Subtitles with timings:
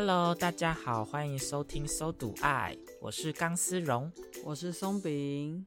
[0.00, 4.12] Hello，大家好，欢迎收听《搜读爱》，我是钢丝绒，
[4.44, 5.66] 我是松饼，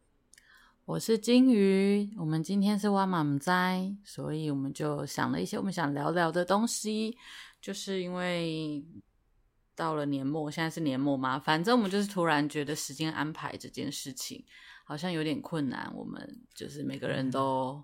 [0.86, 2.10] 我是金鱼。
[2.18, 7.18] 我们今天是挖满栽，所以我们就想了一些我们想聊聊的东西，
[7.60, 8.82] 就是因为
[9.76, 14.46] 到了年末，现在是年末嘛，反正我们就是突然觉得时间安排这件事情
[14.86, 17.84] 好像有点困难，我们就是每个人都。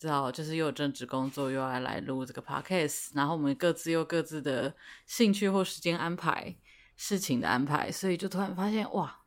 [0.00, 6.56] 知道，就是又有正职工作，又要来录这个 podcast，然后我们各自又各自的兴趣或时间安排、
[6.96, 9.20] 事情的安排，所以就突然发现，哇，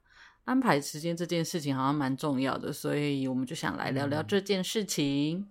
[0.46, 5.48] 安排时间这件事情好像蛮重要的，所以我们就想来聊聊这件事情。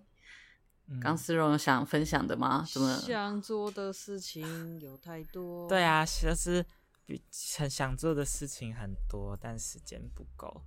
[1.01, 2.65] 钢丝绒有想分享的吗？
[2.69, 5.69] 怎么想做的事情有太多？
[5.69, 6.65] 对啊，其实
[7.57, 10.61] 很想做的事情很多，但时间不够。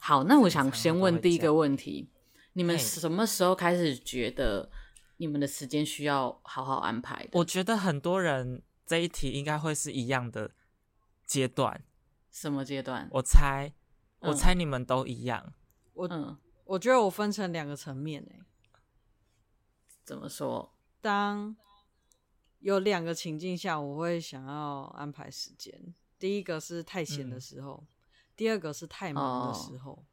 [0.00, 2.10] 好，那我想先问第一个问题。
[2.54, 4.70] 你们什么时候开始觉得
[5.18, 7.28] 你们的时间需要好好安排？
[7.32, 10.50] 我觉得很多人这一题应该会是一样的
[11.24, 11.84] 阶段。
[12.30, 13.08] 什么阶段？
[13.12, 13.72] 我猜，
[14.20, 15.52] 我猜你们都一样。
[15.94, 18.40] 我嗯，我觉得我分成两个层面诶。
[20.04, 20.74] 怎么说？
[21.00, 21.56] 当
[22.58, 25.94] 有两个情境下，我会想要安排时间。
[26.18, 27.88] 第一个是太闲的时候，嗯，
[28.34, 29.92] 第二个是太忙的时候。
[29.92, 30.04] 哦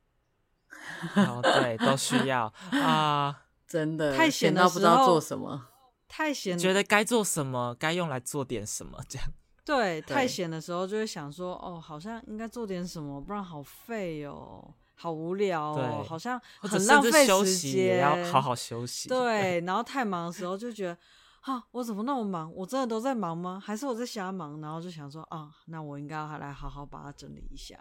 [1.15, 3.35] 哦，对，都需要啊，uh,
[3.67, 5.67] 真的太闲到不知道做什么，
[6.07, 9.27] 太闲，觉得该做什么，该用来做点什么，这样。
[9.65, 19.09] 对，太闲的时候就会想说，哦，好像应该做点什么，不然好废哦，好无聊哦，好像很浪费时间，要好好休息。
[19.09, 20.97] 对，然后太忙的时候就觉得，
[21.41, 22.49] 啊，我怎么那么忙？
[22.55, 23.61] 我真的都在忙吗？
[23.61, 24.61] 还是我在瞎忙？
[24.61, 27.77] 然后就想说，啊，那我应该要来好好把它整理一下。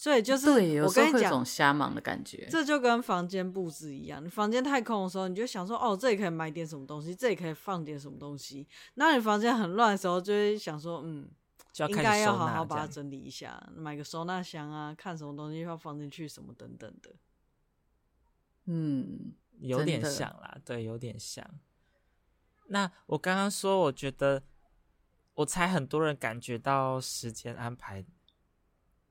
[0.00, 4.24] 所以就是我跟你讲，这种瞎忙的感觉，这就跟房间布置一样。
[4.24, 8.64] 你房间太空的时候，你就想说，哦，这里可以买点什么东西，这里可以放点什么东西。
[8.94, 11.28] 那你房间很乱的时候，就会想说，嗯，
[11.88, 17.10] 应该要好好把它整理一下，买个收纳箱啊，看什么东西要放进去，什么等等的。
[18.66, 21.44] 嗯，有点像啦，对，有点像。
[22.68, 24.44] 那我刚刚说，我觉得，
[25.34, 28.04] 我猜很多人感觉到时间安排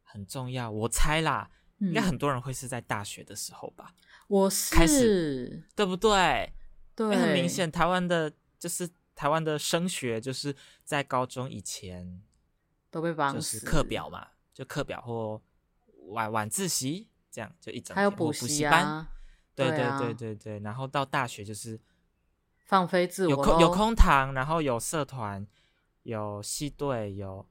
[0.10, 3.94] 很重要，我猜啦，嗯、应该很多人会是在大学的时候吧。
[4.30, 6.54] 我是开始，对不对？
[6.96, 12.24] 对，很明显，台湾的，就是台湾的升学，就是在高中以前
[12.90, 15.42] 都被绑就是课表嘛，就课表或
[16.08, 19.06] 晚晚自习这样，就一整天还有补习班，
[19.54, 20.60] 对对对对对。
[20.62, 21.80] 然后到大学就是
[22.66, 25.46] 放飞自我，有空有空堂，然后有社团，
[26.04, 27.46] 有系队，有。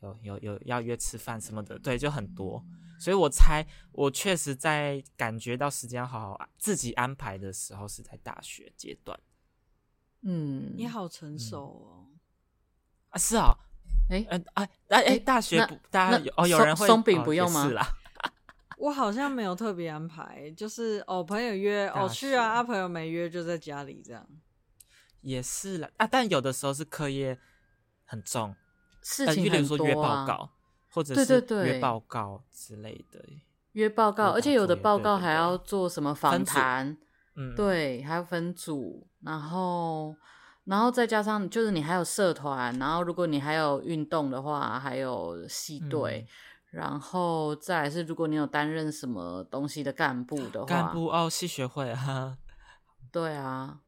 [0.00, 2.64] 有有有要约吃饭什么的，对，就很多，
[2.98, 9.18] 所以我猜我确实在感觉到时间好好自己安排的时候是在大学阶段。
[10.22, 12.06] 嗯，你好成熟哦。
[12.08, 12.18] 嗯、
[13.10, 13.52] 啊，是啊、哦，
[14.10, 17.66] 哎、欸，哎哎哎，大学不，大家有哦，有人会松饼不用吗？
[17.66, 17.86] 是啦，
[18.78, 24.26] 我好像没有特别安排，就是哦，朋友约哦去啊，啊朋友没约就在家里这样。
[25.22, 27.38] 也是啦，啊，但有的时候是课业
[28.04, 28.54] 很重。
[29.02, 30.50] 事情很多啊，说约报告，
[30.90, 33.24] 或者是约报告之类的。
[33.72, 36.96] 约报告，而且有的报告还要做什么访谈，
[37.36, 40.14] 嗯，对，还要分组，然后，
[40.64, 46.26] 然后再加上就是你还有社团，然后如果你还有运动的话，还有系队，
[46.72, 52.36] 嗯，然后再来是如果你有担任什么东西的干部的话，干部哦，系学会啊，
[53.12, 53.78] 对啊，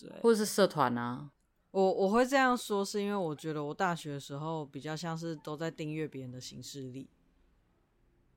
[0.00, 1.30] 对，或者是社团啊。
[1.72, 7.08] 我我会这样说，是因为我觉得我大学的时候比较像是都在订阅别人的行事历。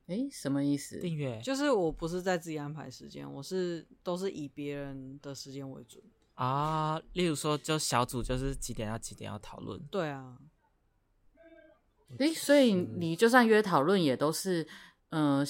[0.08, 1.00] 诶，什么意思？
[1.00, 6.02] 订阅就是我不是在自己安排时间，我是都是以别人的时间为准
[6.36, 6.98] 啊。
[7.14, 9.80] 例如说，就小组就是几点到几点要讨论。
[9.92, 10.38] 对啊。
[12.20, 14.66] 诶，所以你就算约讨论也都是，
[15.10, 15.46] 嗯、呃，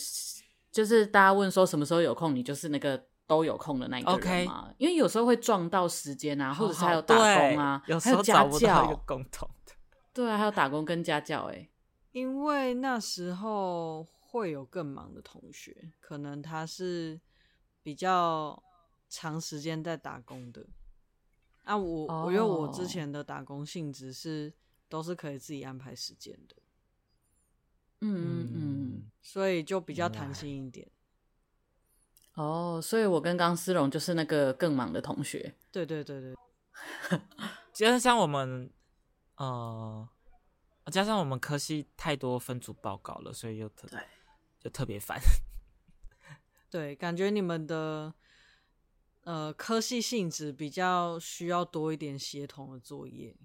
[0.71, 3.06] 就是大家问说什么时候有空，你就是那个。
[3.27, 4.75] 都有空的那一个人嘛，okay.
[4.77, 9.74] 因为有时候会撞到时间啊，或者是还有打工啊，有时候找不到一个共同的，
[10.13, 11.69] 对啊，还有打工跟家教哎，
[12.12, 17.19] 因为那时候会有更忙的同学，可能他是
[17.81, 18.62] 比较
[19.10, 20.66] 长时间在打工的。
[21.63, 24.54] 啊，我我因为我之前的打工性质是
[24.88, 26.56] 都是可以自己安排时间的，
[28.01, 30.88] 嗯嗯嗯，所以就比较弹性一点。
[32.35, 35.55] 哦，所以我跟刚思荣就是那个更忙的同学。
[35.71, 36.35] 对对对对，
[37.73, 38.69] 加上我们，
[39.37, 40.07] 呃，
[40.91, 43.87] 加上我们科系太多分组报告了，所以又特
[44.59, 45.19] 就特别烦。
[46.69, 48.13] 对，感觉你们的
[49.23, 53.37] 呃科系性质比较需要多一点协同的作业。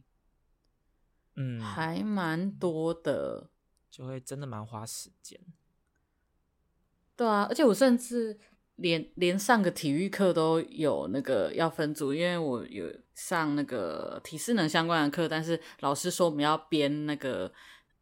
[1.37, 3.51] 嗯，还蛮多的，
[3.89, 5.41] 就会真的蛮花时间。
[7.17, 8.39] 对啊，而且我甚至
[8.81, 17.53] 连连上个体育课都有那个要分组，因为我有上那个体适能相关的课，但是老师说我们要编那个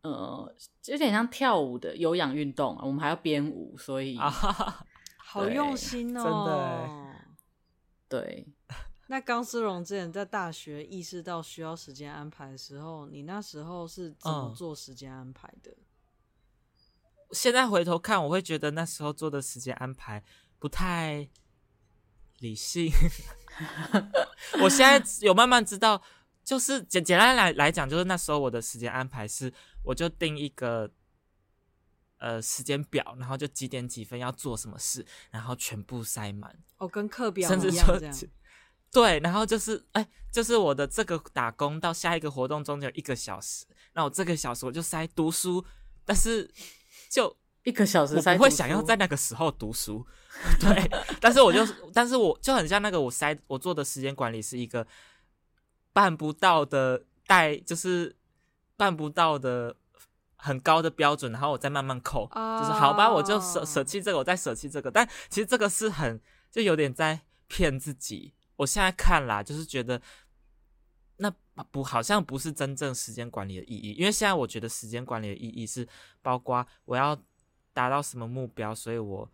[0.02, 0.54] 呃，
[0.86, 4.30] 有点像跳舞的有氧运动，我们还要编舞，所以啊，
[5.18, 6.98] 好用心哦，真的。
[8.08, 8.46] 对，
[9.08, 15.70] 那钢丝绒之前在大学意识到需要时间安排的时候，你那时候是怎么做时间安排的？
[15.72, 15.84] 嗯
[17.32, 20.24] 现在回头看，我会觉得那时候做的时间安排
[20.58, 21.28] 不太
[22.38, 22.92] 理性。
[24.62, 26.02] 我现在有慢慢知道，
[26.44, 29.52] 就是简简单来来讲，就是那时候我的时间安排是，
[29.82, 30.90] 我就定一个
[32.18, 36.56] 呃时间表，然后就几点几分要做什么事，然后全部塞满。
[36.76, 37.98] 哦，跟课表甚至说，
[38.90, 45.64] 对，然后就是哎，就是我的这个打工到下一个活动中间有一个小时，那我这个小时我就塞读书，
[46.04, 46.50] 但是。
[47.10, 47.34] 就
[47.68, 50.04] 一个小时，我不会想要在那个时候读书，
[50.58, 50.90] 对。
[51.20, 51.60] 但是我就，
[51.92, 54.86] 但是我就很像那个我塞我做的时间管理是一个
[55.92, 58.16] 办不到的带，就是
[58.76, 59.76] 办不到的
[60.36, 64.90] 很高的标准，然后我再慢慢扣，哦、就是好吧，我就舍舍弃这个，我再舍弃这个。
[64.90, 66.18] 但其实这个是很
[66.50, 68.32] 就有点在骗自己。
[68.56, 70.00] 我现在看啦，就是觉得
[71.18, 71.30] 那
[71.70, 75.86] 不好像不是真正时间管理的意义，因为现在我觉得时间管理的意义是
[76.22, 77.20] 包括我要
[77.78, 79.30] 达到什么目标，所以我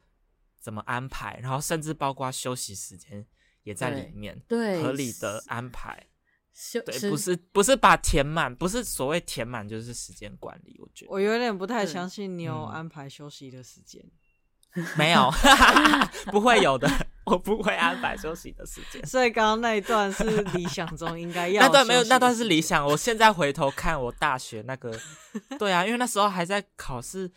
[0.61, 3.25] 怎么安排，然后甚至包括休息时间
[3.62, 6.08] 也在里面，对，合理的安排，
[6.52, 14.05] 休对，不是不是把填满，不是所谓填满就是时间管理，我觉得我有点不太相信你有安排休息的时间。
[14.99, 15.31] 没有，
[16.32, 16.90] 不会有的，
[17.26, 19.06] 我不会安排休息的时间。
[19.06, 22.85] 所以刚刚那一段是理想中应该 要那段没有，那段是理想。
[22.85, 24.93] 我现在回头看我大学那个，
[25.61, 27.31] 对啊，因为那时候还在考试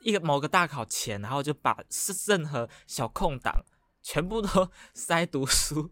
[0.00, 3.64] 一个某个大考前，然后就把是任何小空档
[4.02, 5.90] 全部都 塞读书，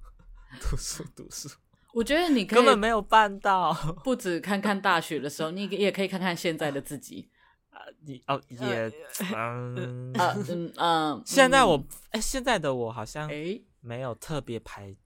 [0.61, 1.49] 读书，读书。
[1.95, 3.73] 我觉得你根本没有办到，
[4.05, 7.31] 不止看看大学的时候，你也可以看看现在的自己。
[7.71, 8.91] 啊你哦也
[9.35, 11.81] 嗯 嗯嗯，现在我
[12.11, 14.97] 哎，现在的我好像哎没有特别排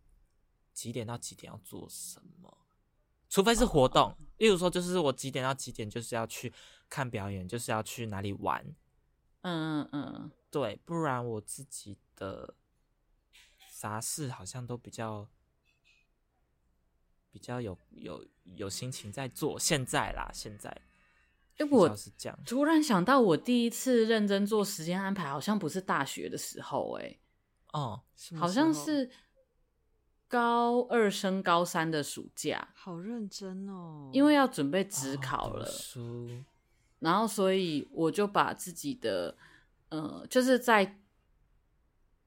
[0.73, 2.57] 几点到几点要做什么，
[3.29, 6.51] 除非是活动，例如说就是我几点到几点就是要去
[6.89, 8.65] 看表演，就是要去哪里玩，
[9.43, 12.55] 嗯嗯嗯，对，不然我自己的
[13.79, 15.29] 杂事好像都比较
[17.31, 20.71] 比较有有有心情在做，现在啦，现在。
[21.59, 21.95] 哎，我
[22.47, 27.19] 突然想到，我第一次认真做时间安排，好像不是大学的时候，哎，
[27.73, 28.03] 哦，
[28.39, 29.11] 好像是
[30.29, 35.67] 高二升高三的暑假，好认真哦，因为要准备指考了，
[35.97, 36.45] 哦、
[37.03, 39.37] 然后所以我就把自己的，
[39.91, 40.99] 呃，就是在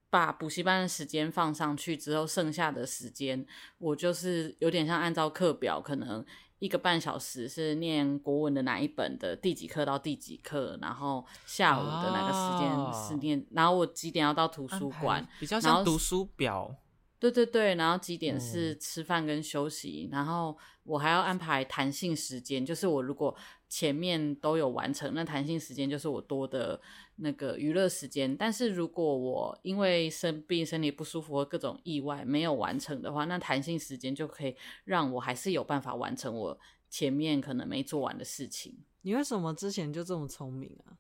[0.09, 3.45] 把补习班的时间放上去之后，剩下的时间，
[3.79, 6.25] 我就是有点像按照课表，可能。
[6.59, 16.73] 一个半小时是念国文的哪一本的第几课到第几课，然后下午的那个时间是念，哦、然后我几点要到图书馆，比较像读书表。
[17.19, 23.35] 对对对，然后几点是吃饭跟休息，嗯、然后我还要安排弹性时间，就是我如果
[23.75, 26.79] 前面都有完成，那弹性时间就是我多的
[27.17, 28.33] 那个娱乐时间。
[28.37, 34.55] 但是如果我因为生病、身体不舒服或各种意外没有完成的话，那弹性时间就可以
[34.85, 36.57] 让我还是有办法完成我
[36.89, 38.77] 前面可能没做完的事情。
[39.01, 40.95] 你为什么之前就这么聪明啊？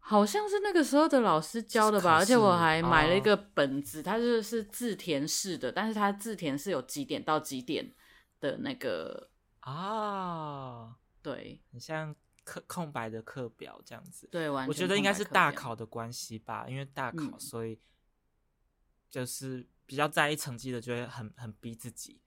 [0.00, 7.92] 好像是那个时候的老师教的吧，而且我还买了一个本子，哦、它就是字填式的，但是它字填是有几点到几点
[8.40, 9.30] 的那个
[9.66, 14.28] 啊，哦、对，很像课空白的课表这样子。
[14.30, 14.68] 对，完全。
[14.68, 17.78] 我觉得应该是大考的关系吧，因为大考，嗯、所以
[19.10, 22.20] 就是比较在意成绩的，就会很很逼自己。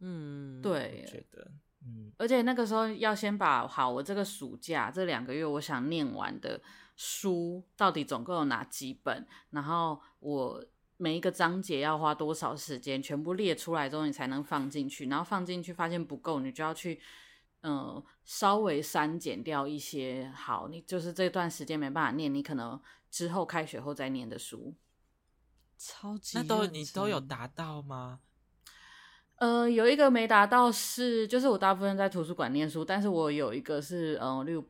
[0.00, 6.62] 嗯，对，我觉得，嗯，而且那个时候要先把好我这个暑假这两个月我想念完的。
[6.98, 9.26] 书到底总共有哪几本？
[9.50, 10.64] 然后我
[10.96, 15.06] 每一个章节要花多少时间，全部列出来之后，你才能放进去。
[15.06, 17.00] 然后放进去发现不够，你就要去，
[17.60, 20.32] 嗯、呃，稍微删减掉一些。
[20.34, 24.74] 好，你就是这段时间没办法念，你可能之后开学后再念的书。
[25.78, 28.20] 超级，那都你都有达到吗？
[29.36, 34.64] 呃，有一个没达到是，就是我大部分在图书馆念书，但是我有一个是，嗯、呃，六。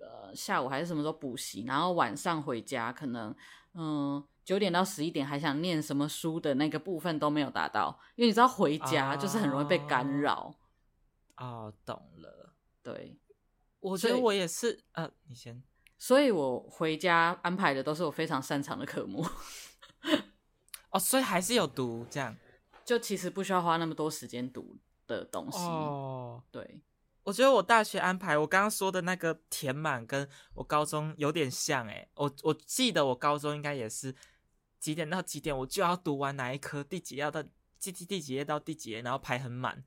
[0.00, 3.34] 呃，下午还是什么时候补习，然后晚上回家，可能
[3.72, 10.54] 嗯九点到十一点还想念什么书的那个部分都没有达到，因为你知道回家就是很容易被干扰。
[11.36, 12.54] 哦，懂了。
[12.82, 13.16] 对，
[13.80, 14.84] 我觉得我也是。
[14.92, 15.62] 呃，你先。
[15.96, 19.26] 所以我回家安排的都是我非常擅长的科目。
[20.90, 22.36] 哦，所以还是有读这样，
[22.84, 25.58] 就其实不需要花那么多时间读的东西。
[25.58, 26.82] 哦，对，
[27.22, 31.86] 我觉得我大学安排，我刚刚说的那个填满，跟我高中有点像。
[31.88, 34.14] 诶，我我记得我高中应该也是
[34.84, 37.42] 几点到几点，我就要读完哪一科，第几页到
[37.80, 39.82] 第第第几页到第几页，然后排很满。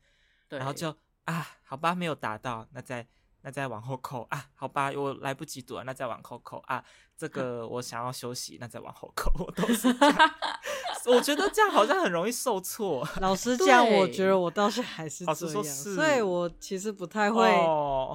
[0.49, 3.07] 对，然后就啊，好吧，没有达到，那再。
[3.41, 6.83] 那再往后扣啊，好吧，我来不及读了，那再往后扣啊。
[7.15, 10.31] 这个 我想要休息，那再往后扣， 我都是这样。
[11.05, 13.07] 我觉得这样好像很容易受挫。
[13.21, 17.47] 老师这样，我觉得我倒是还是这样，所以我其实不太会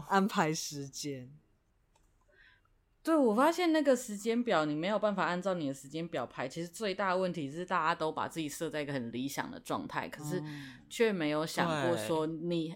[0.09, 1.31] 安排时间。
[3.03, 6.49] 哦、对，我发现那个时间表，你没有办法按照你的时间表排。
[6.49, 10.43] 其实最大的问题是，大家都把自己设在一个很理想的状态，可是
[10.89, 12.75] 却没有想过说你。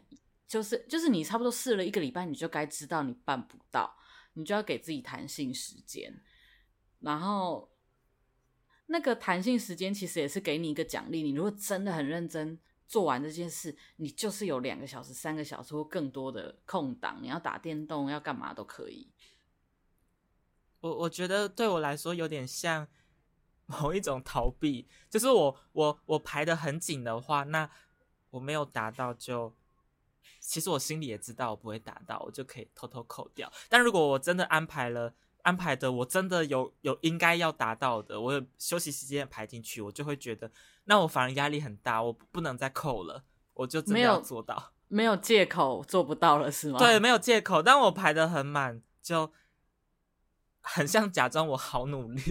[0.48, 3.96] 就是就是你差不多试了一个礼拜，你就该知道你办不到，
[4.34, 6.22] 你就要给自己弹性时间。
[7.00, 7.68] 然后
[8.86, 11.24] 那个弹性时间其实也是给你一个奖励。
[11.24, 12.56] 你如果真的很认真
[12.86, 19.10] 做完这件事，你就是有两个小时、三个小时或更多的空档，你要打电动、要干嘛都可以。
[20.80, 22.86] 我我觉得对我来说有点像
[23.66, 27.68] 某一种逃避，就是我我我排得很紧的话，那
[28.30, 29.54] 我没有达到就。
[30.40, 33.50] 其实我心里也知道我不会达到，我就可以偷偷扣掉。
[33.68, 40.48] 但如果我真的安排了，安排的我真的有有应该要达到的，我有休息时间排进去，我就会觉得
[40.84, 44.72] 那我反而压力很大，我不能再扣了，我就真的要做到。
[44.86, 46.78] 没有借口做不到了是吗？
[46.78, 47.60] 对，没有借口。
[47.60, 49.32] 但我排得很满，就
[50.66, 52.22] 很像假装我好努力，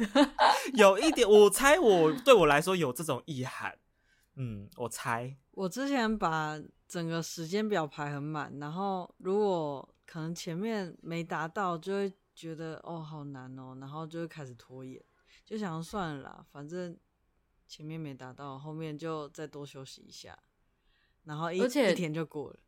[0.74, 3.78] 有一点，我猜我对我来说有这种意涵。
[4.36, 6.60] 嗯，我猜我之前把。
[6.90, 15.00] 整个时间表排很满，然后如果可能前面没达到，就会觉得哦好难哦，然后就会开始拖延，
[15.44, 16.98] 就想算了啦，反正
[17.68, 20.36] 前面没达到，后面就再多休息一下，
[21.22, 22.58] 然后一，而且，一天就过了。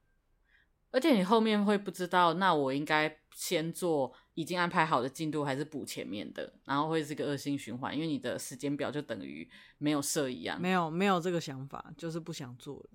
[0.93, 9.49] 而且你后面会不知道，那我应该先做已经安排好的进度，还是补前面的，然后会是个恶性循环，因为你的时间表就等于
[9.79, 10.61] 没有设一样。
[10.61, 12.91] 没有没有这个想法，就是不想做了。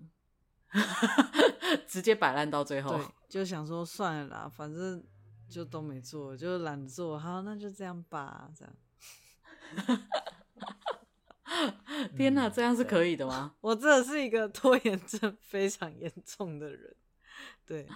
[1.88, 5.04] 直接摆烂到最后，对，就想说算了啦，反正
[5.50, 8.74] 就都没做，就懒得做，好，那就这样吧，这样。
[12.16, 13.56] 天哪，这样是可以的吗？
[13.62, 16.96] 我真的是一个 拖延症非常严重的人。
[17.66, 17.88] 对，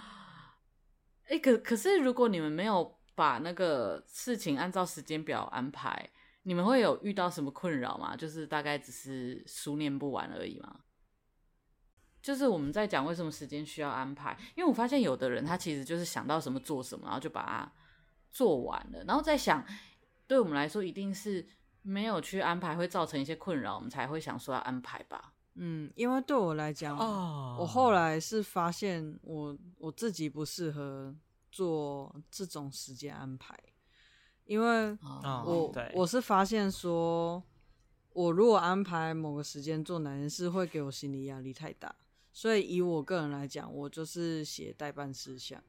[1.25, 6.09] 哎、欸，可可是如果你们没有把那个事情按照时间表安排，
[6.43, 8.15] 你们会有遇到什么困扰吗？
[8.15, 10.79] 就是大概只是书念不完而已吗？
[12.21, 17.71] 就是我们在讲为什么时间需要安排，因为我发现有的人他其实就是想到什么做什么，然后就把它
[18.29, 19.65] 做完了，然后在想，
[20.27, 21.45] 对我们来说一定是
[21.81, 25.33] 没有去安排会造成一些困扰，我们才会想说要安排吧。
[25.55, 31.13] 嗯，因为对我来讲，哦，我后来是发现我我自己不适合
[31.51, 33.55] 做这种时间安排，
[34.45, 37.43] 因为我、哦、我是发现说，
[38.13, 41.93] 我如果安排某个时间做哪件事，会给我心理压力太大。
[42.33, 45.61] 所以以我个人来讲，我就是写待办事项，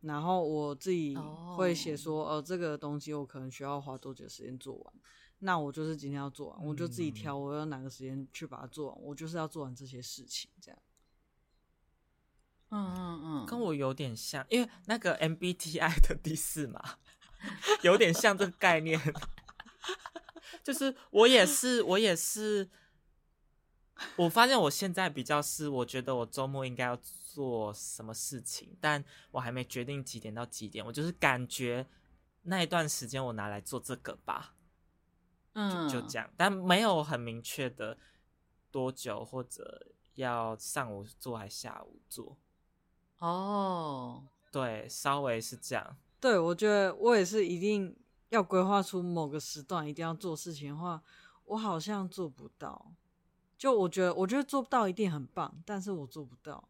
[0.00, 1.16] 然后我自己
[1.56, 4.94] 会写说，哦、呃，这个东西我可能需要花多久时间做完，
[5.38, 10.78] 那我就是今天要做完，我就自己挑我要哪个时间去把它做完，我就是要做完这些事情，这样。
[12.70, 16.82] 嗯嗯嗯，跟我有点像，因为那个 MBTI 的第四嘛，
[17.82, 19.00] 有点像这个概念，
[20.64, 22.68] 就是我也是，我也是。
[24.16, 30.84] 我发现我现在比较是，我觉得我周末应该要做什么事情，但我还没决定几点到几点。
[30.84, 31.86] 我就是感觉
[32.42, 34.54] 那一段时间我拿来做这个吧，
[35.54, 37.96] 嗯，就这样，但没有很明确的
[38.70, 42.36] 多久或者要上午做还是下午做。
[43.18, 45.96] 哦，对，稍微是这样。
[46.20, 47.96] 对，我觉得我也是一定
[48.30, 51.02] 要规划出某个时段一定要做事情的话，
[51.44, 52.92] 我好像做不到。
[53.58, 56.68] 就我觉得，我觉得做不到一定很棒，但是我做不到。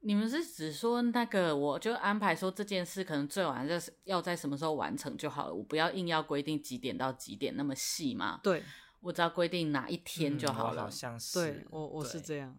[0.00, 8.40] 你们是只说那个，我就安排说这件事可能最晚就是要在什么时候完成就好了，我不要硬要规定几点到几点那么细嘛？
[8.42, 8.62] 对，
[9.00, 10.82] 我只要规定哪一天就好了。
[10.82, 11.40] 嗯、好像是。
[11.40, 12.56] 对，我我是这样。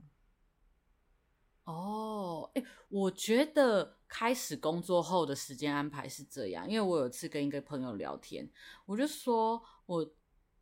[1.72, 8.50] 哦，哎，我觉得开始工作后的时间安排是这样，因为我有次跟一个朋友聊天，
[8.86, 10.14] 我就说我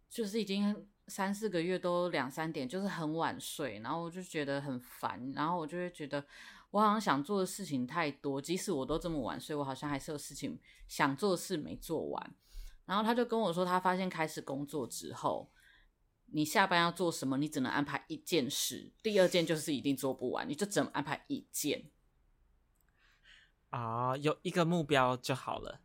[0.09, 0.87] 就是已经。
[1.09, 6.21] 三四个月都两三点，就是很晚睡，然后我就觉得很烦，然后我就会觉得
[6.69, 12.35] 我好像想做的事情太多，即使我都这么晚睡，我好像还是有事情想做的事没做完。
[12.83, 15.49] 然后他就跟我说，他发现开始工作之后，
[16.31, 21.85] 你下班要做什么，你只能安排一件事，第二件就是一定做不完，你就只能安排一件。
[23.69, 25.81] 啊、哦，有一个目标就好了。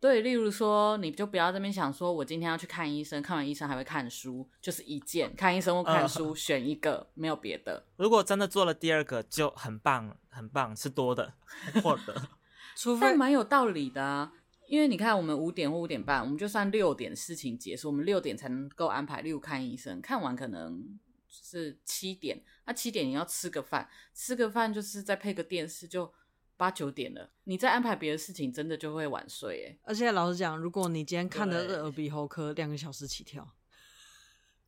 [0.00, 7.86] 对，例如说，你就不要这边想说，我今天要去看医生，看完医生还会看书，就是一件看医生或看书， 选一个，没有别的。
[7.96, 11.34] 如果真的做了第二个，就很棒，很棒，是多的，
[11.82, 12.30] 获得。
[12.74, 14.32] 除非蛮有道理的啊，
[14.72, 20.98] 因为你看，我们五点或五点半，我们就算六点事情结束，我们六点才能够安排，六看医生，看完可能
[21.28, 26.10] 是七点，那七点你要吃个饭，吃个饭就是再配个电视就。
[26.54, 29.76] 八九点了，你再安排别的事情，真的就会晚睡哎。
[29.82, 33.42] 而且老实讲，如果你今天看的是耳鼻喉科，两个小时起跳，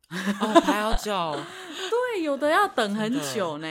[0.09, 1.13] 哦，排好久，
[1.89, 3.67] 对，有的要等很久 呢。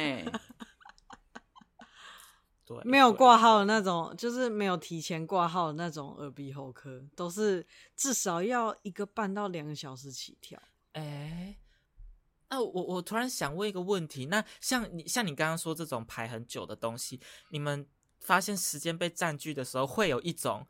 [2.65, 7.67] 对，没有挂号的那种，就是没有提前挂号的那种耳鼻喉科，都是
[7.97, 10.61] 至少要一个半到两个小时起跳。
[10.93, 11.57] 哎，
[12.49, 17.87] 那我我突然想问一个问题，那像你像你刚刚说这种排很久的东西，你们？
[18.21, 20.67] 发现时间被占据的时候，会有一种，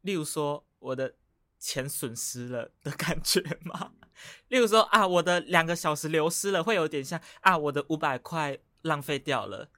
[0.00, 1.14] 例如说我的
[1.56, 3.92] 钱损失了的感觉吗？
[4.48, 9.70] 例如说啊，我的两个小时流失了，会有点像啊，我的五百块浪费掉了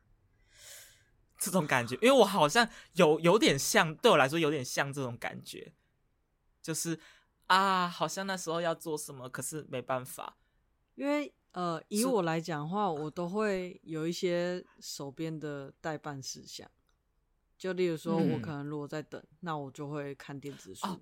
[1.45, 1.95] 这种感觉。
[1.97, 5.73] 因为我好像有有点像，对我来说有点像这种感觉，
[6.63, 6.99] 就是
[7.47, 10.37] 啊，好像那时候要做什么，可是没办法。
[10.95, 16.69] 因为呃，以我来讲的话，我都会有一些手边的代办事项。
[17.57, 20.87] 就例如说，我可能如果在等，嗯、那我就会看电子书。
[20.87, 21.01] 哦，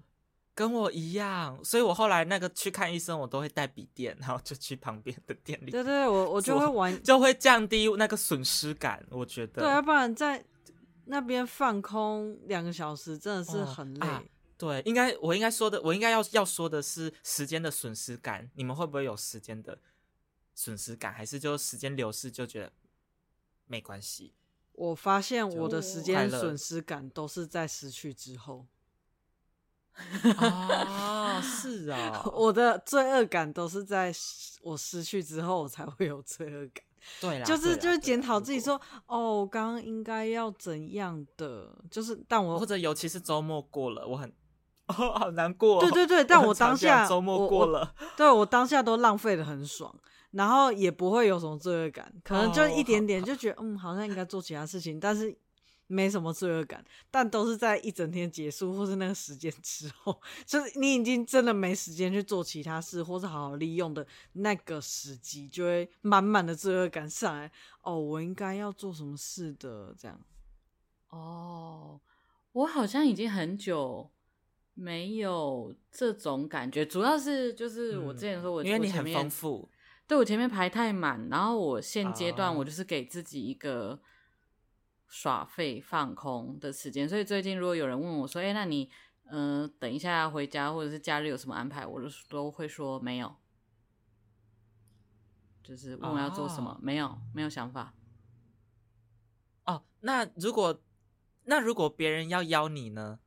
[0.54, 5.70] 跟我一样，所以我后来那个去看医生，我都会带笔电， 然后就去旁边的店里。
[5.70, 9.02] 对对，我我就会玩，就会降低那个损失感。
[9.10, 10.44] 我觉得，对，要不然在
[11.06, 14.06] 那边放空两个小时，真的是很累。
[14.06, 14.22] 哦啊、
[14.58, 18.50] 对，应该我应该说的，我应该要要说的是时间的损失感。
[18.54, 19.78] 你们会不会有时间的
[20.54, 21.12] 损失感？
[21.14, 22.72] 还是就时间流逝就觉得
[23.66, 24.34] 没关系？
[24.72, 28.66] 我发现我的时间损失感都是在失去之后。
[30.38, 34.12] 啊，是啊， 我的罪恶感都是在
[34.62, 36.84] 我失去之后，我才会有罪恶感。
[37.20, 41.68] 对啦，就是就是检讨自己说，哦，我刚刚应该要怎样的？
[41.90, 44.32] 就是，但我或者尤其是周末过了，我很
[44.86, 45.80] 哦， 好难过。
[45.80, 49.94] 对对对，但我当下周末过了，我我对我当下都浪费的很爽。
[50.32, 55.36] 然后也不会有什么罪恶感，可能就一点点， 就觉得、oh, 嗯，好像应该做其他事情，但是
[55.92, 56.84] 没什么罪恶感。
[57.10, 67.52] 但都是在一整天结束或是那个时间之后，就是你已经真的没时间去做其他事，或是好好利用的那个时机，就会满满的罪恶感上来。
[67.82, 70.20] 哦，我应该要做什么事的这样。
[71.10, 72.00] 哦，
[72.52, 74.10] 我好像已经很久
[74.74, 79.68] 没有这种感觉，主要是就是我之前说我、嗯、因为你很丰富。
[80.06, 84.00] 对，我前面排太满，然后我现阶段我就是给自己一个
[85.12, 88.90] 耍废放空的时间，所以最近如果有人问我说：“哎，那你
[89.24, 93.36] 嗯、呃，等一下回家或者是假日有什么安排？”我就都会说没有，
[95.62, 97.92] 就是问我要做什么，没有，没有想法。
[99.66, 100.82] 哦，那如果
[101.44, 103.20] 那如果别人要邀你呢，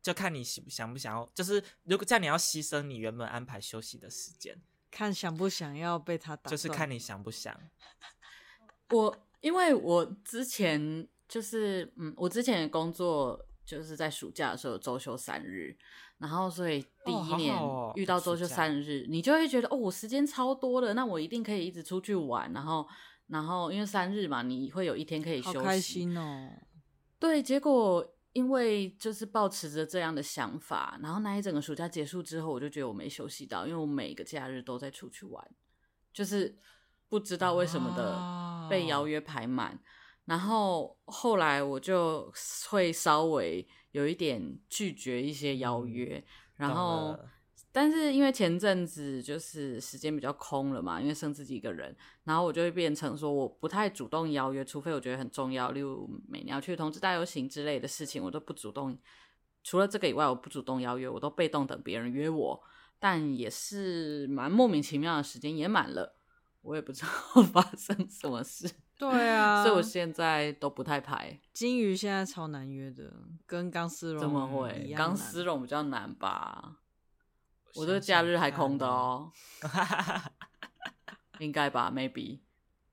[0.00, 4.62] 就看你想想不想要，就是如果这样你要牺牲你原本安排休息的时间。
[4.88, 7.60] 看想不想要被他打，就是看你想不想。
[8.90, 15.76] 我因为我之前就是嗯，我之前的工作就是在暑假的时候周休三日，
[16.18, 17.54] 然后所以第一年
[17.94, 22.52] 遇到周休三日，你就会觉得哦，我时间超多的，那我一定可以一直出去玩。
[22.52, 22.86] 然后，
[23.26, 26.50] 然后因为三日嘛，你会有一天可以休息，好开心哦。
[27.18, 28.14] 对，结果。
[28.34, 35.44] 因为就是抱持着这样的想法，然后那一整个暑假结束之后，我就觉得我没休息到，因为我每个假日都在出去玩，
[36.12, 36.56] 就是
[37.08, 39.80] 不知道为什么的被邀约排满，啊、
[40.26, 42.32] 然后后来我就
[42.70, 46.24] 会稍微有一点拒绝一些邀约，嗯、
[46.56, 47.18] 然后。
[47.70, 51.94] 但是因为前阵子就是时间比较空了嘛，因为剩自己一个人，
[52.24, 58.98] 然后我就会变成说我不太主动邀约，除非我觉得很重要，例如每年要去同志大游行之类的事情，我都不主动。
[59.62, 62.60] 除了这个以外，我不主动邀约，我都被动等别人约我。
[62.98, 66.17] 但也是蛮莫名其妙的时间也满了，
[66.62, 68.70] 我也不知道 发生什么事。
[68.98, 71.38] 对啊，所以我现在都不太排。
[71.52, 73.12] 金鱼现在超难约的，
[73.46, 74.92] 跟钢丝绒怎么会？
[74.96, 76.78] 钢丝绒比较难吧？
[77.74, 79.30] 我的假日还空的哦，
[81.38, 82.40] 应该吧？Maybe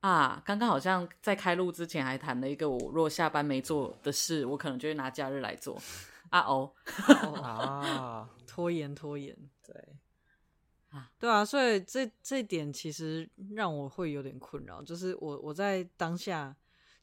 [0.02, 5.82] 啊，刚刚好像在开录之前还谈了一个，我若下班没做的事，我可能就会拿假日来做。
[6.30, 6.72] 啊哦，
[7.42, 9.96] 啊，拖延拖延，对，
[10.96, 16.56] 啊，对啊，所以这这点其实让我会有点困扰，就是我我在当下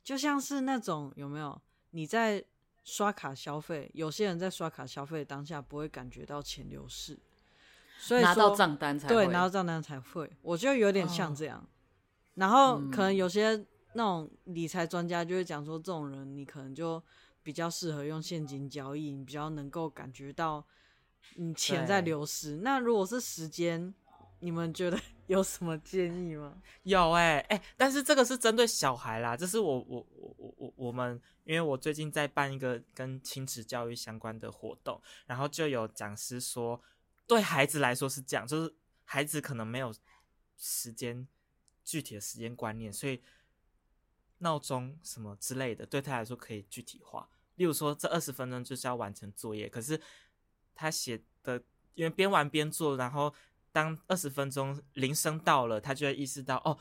[0.03, 2.45] 就像是那种有没有你在
[2.83, 7.19] 刷卡消费，有些人在刷卡消费当下不会感觉到钱流逝，
[7.99, 11.69] 所以拿到账单才会对，拿到账单才会，我觉得有点像这样，哦、
[12.35, 13.57] 然后可能有些
[13.93, 17.03] 那种理财专家就会讲说，这种人你可能就。
[17.45, 20.65] 比较适合用现金交易，你比较能够感觉到
[21.37, 22.57] 你钱在流失。
[22.59, 23.95] 那如果是时间，
[24.41, 26.61] 你们觉得 有什么建议吗？
[26.83, 29.37] 有哎、欸、哎、欸，但是这个是针对小孩啦。
[29.37, 36.81] 这是我我我我我我们，因为我最近在办一个跟亲子教育相关的活动，然后就有讲师说，
[37.27, 39.95] 对孩子来说是这样，就是孩子可能没有
[40.57, 41.27] 时间
[41.85, 43.23] 具体的时间观念，所以。
[44.39, 47.29] 闹钟什么之类的，对他来说可以具体化。
[47.55, 49.97] 例如说，这二十分钟就是要完成作业，可是
[50.75, 51.63] 他写的，
[51.95, 53.33] 因为边玩边做，然后
[53.71, 56.77] 当二十分钟铃声到了，他就会意识到，哦，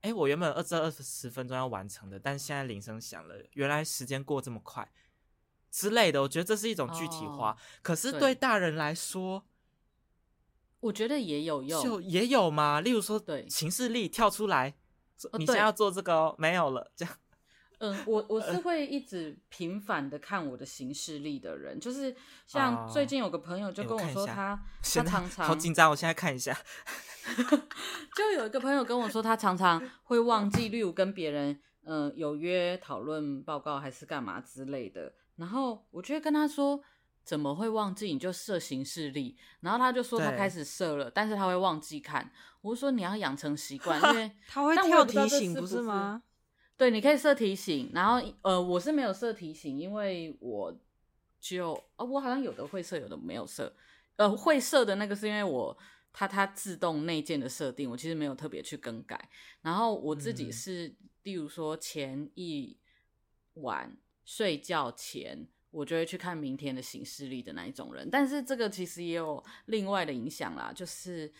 [0.00, 4.90] 哎，我原本二这二十分钟要完成的，但是现在铃声响了，原来时间过这么快
[5.70, 6.22] 之类的。
[6.22, 9.44] 我觉得这是一种具体化，哦、可是对大人来说，
[10.80, 12.80] 我觉得也有用，就也有嘛。
[12.80, 14.74] 例如说，对，行事历跳出来。
[15.34, 17.14] 你现在要做这个哦，没有了，这样。
[17.80, 22.14] 嗯，我我是会一直频繁的看我的行事历的人，就是
[22.46, 26.56] 像最近有个朋友就跟我说他，他常常好紧张，我现在看一下，
[28.16, 36.82] 就有一个朋友跟我说他常常会忘记，例如跟别人嗯有约讨论报告还是干嘛之类的，然后我就会跟他说。
[37.22, 38.06] 怎么会忘记？
[38.12, 42.28] 你就设行事历，然后他就说他开始设了，但是他会忘记看。
[42.62, 46.22] 我就说你要养成习惯，因为他会跳提醒，不是吗？
[46.80, 47.90] 对，你可以设提醒。
[47.92, 50.74] 然后呃，我是没有设提醒，因为我
[51.38, 53.76] 就哦，我好像有的会设，有的没有设。
[54.16, 55.76] 呃，会设的那个是因为我
[56.10, 59.28] 它它自动内建的设定，我其实没有特别去更改。
[59.60, 62.78] 然后我自己是，嗯、例如说前一
[63.56, 65.46] 晚睡觉前。
[65.72, 71.32] 我就会去看明天的行事历的那一种人，但是这个其实也有另外的影响啦，就是，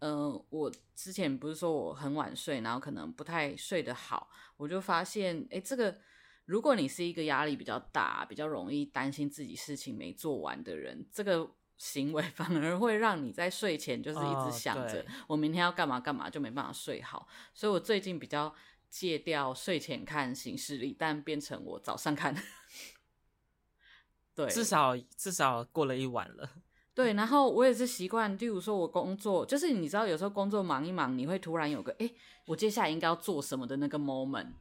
[0.00, 5.98] 呃，我之前不是说我很晚睡，然后可能不太睡得好，我就发现，哎，这个
[6.44, 17.26] 如果你是一个压力比较大、比较容易担心自己事情没做完的人，这个 行为反而会让你在睡前就是一直想着我明天要干嘛干嘛，就没办法睡好。
[17.52, 18.54] 所以我最近比较
[18.88, 22.34] 戒掉睡前看行事历，但变成我早上看。
[24.36, 26.48] 对，至少至少过了一晚了。
[26.94, 32.08] 对，然后我也是习惯，例如说我工作，就是你知道，有时候工作忙一忙，你会突然有个，哎，
[32.46, 34.52] 我接下来应该要做什么的那个 moment。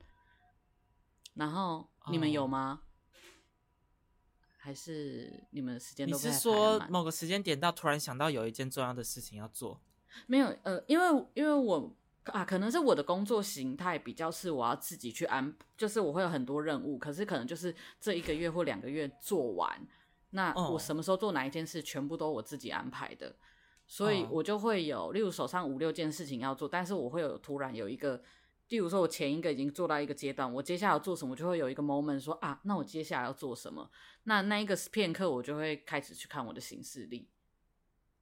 [1.36, 2.82] 然后你们有吗？
[2.82, 2.84] 哦、
[4.58, 6.18] 还是你们的时间都？
[6.18, 9.80] 你是说某个时间点到突然想到有一件重要的事情要做？
[10.26, 11.96] 没有，呃，因为因为我。
[12.28, 19.86] 啊，可能是我的工作形态比较是我要自己去安，就是我会有很多任务，可是可能就是这一个月或两个月做完，
[20.34, 23.36] 那我什么时候做哪一件事，全部都我自己安排的，
[23.88, 28.22] 所以我就会有，例如手上五六件事情要做，但是我会有突然有一个，
[28.70, 33.90] 例如说我前一个已经做到一个阶段，我接下来要做什么，就会有一个 moment 说啊，那我接下来要做什么，
[34.24, 37.30] 那那一个片刻我就会开始去看我的行事历。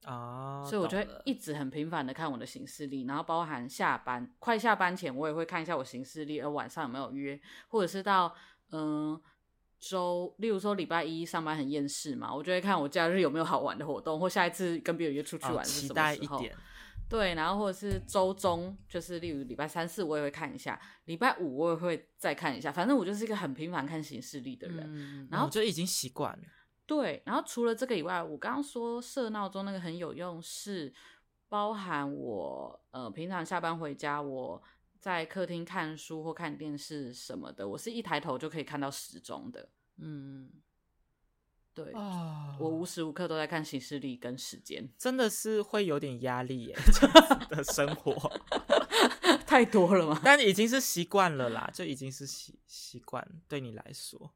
[0.03, 8.33] 啊，所以我就会一直很频繁的看我的行事历，然后包含下班快下班前，我也会看一下我行事历，而晚上有没有约，或者是到
[8.71, 9.21] 嗯
[9.81, 16.45] 周，例如说礼拜一上班很厌世嘛，我就会看我假日有没有好玩的活动，或下一次跟别人约出去玩是什么时候。
[17.09, 26.43] 对，然后或者是周中，就是例如礼拜三四我也会看一下，礼拜五我也会再看一下，反正我就是一个很频繁看行事历的人，嗯、然后就已经习惯了。
[26.85, 30.93] 对，然后除了这个以外，我刚刚说设闹钟那个很有用，是
[31.49, 34.61] 包含我呃平常下班回家，我
[35.01, 39.67] 在客厅看书或看电视什么的，我是一抬头就可以看到时钟的。
[39.97, 40.47] 嗯，
[41.73, 48.31] 对，哦、我无时无刻都在看行事历跟时间，真的是会有点压力耶，这样子的生活
[49.47, 50.21] 太多了吗？
[50.23, 54.31] 但已经是习惯了啦，就已经是习习惯对你来说。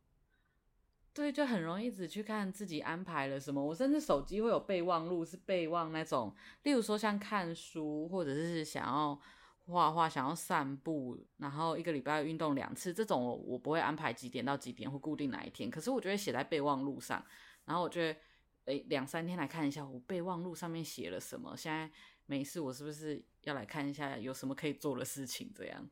[1.14, 3.64] 对，就很容易只去看自己安排了什么。
[3.64, 9.18] 我甚至手机会有备忘录，是备忘那种，例如说像看书，或者是想要
[9.66, 17.26] 画画、想要散步，然后一个礼拜运动两次，这种我我不会安排几点到几点或固定哪一天，可是我就会写在备忘录上，
[17.66, 18.18] 然后我就会
[18.66, 21.92] 诶两三天来看一下我备忘录上面写了什么，现在
[22.26, 25.52] 没事，我是不是要来看一下有什么可以做的事情？
[25.56, 25.90] 这样，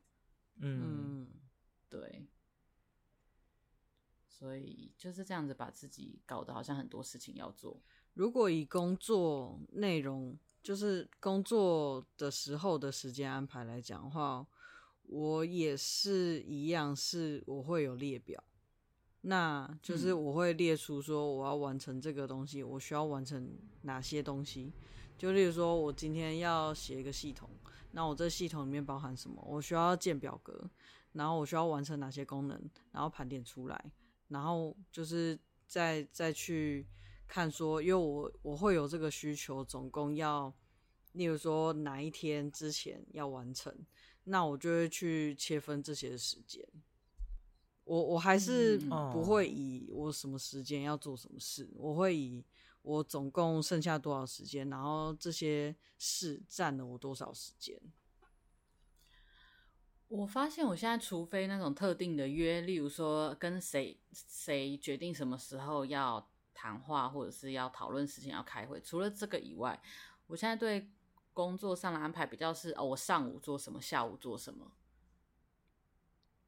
[0.58, 1.28] 嗯，
[1.90, 2.28] 对。
[4.28, 7.82] 所以就是这样子把自己搞得好像很多事情要做。
[8.14, 14.48] 如果以工作内容，就是工作的时候的时间安排来讲的话，
[15.04, 18.42] 我也是一样，是我会有列表，
[19.22, 24.72] 那就是我会列出说我要完成这个东西，我需要完成哪些东西。
[25.18, 27.50] 就例如说，我今天要写一个系统，
[27.92, 29.44] 那我这系统里面包含什么？
[29.48, 30.70] 我需要建表格，
[31.12, 32.60] 然后我需要完成哪些功能，
[32.92, 33.92] 然后盘点出来。
[34.30, 36.88] 然后就是再再去
[37.28, 40.54] 看说，因为我我会有这个需求，总共要，
[41.14, 43.76] 例如说哪一天之前要完成，
[44.26, 46.68] 那我就会去切分这些时间。
[47.86, 48.78] 我我还是
[49.12, 52.46] 不会以我什么时间要做什么事，我会以
[52.82, 57.78] 我总共剩下多少时间，然后这些事占了我多少时间。
[60.08, 69.82] 我发现我现在，除非那种特定的约，例如说跟谁谁决定什么时候要谈话，或者是要讨论事情要开会，除了这个以外，
[70.28, 70.90] 我现在对
[71.34, 74.72] 工作上的安排比较是哦，我上午做什么，下午做什么，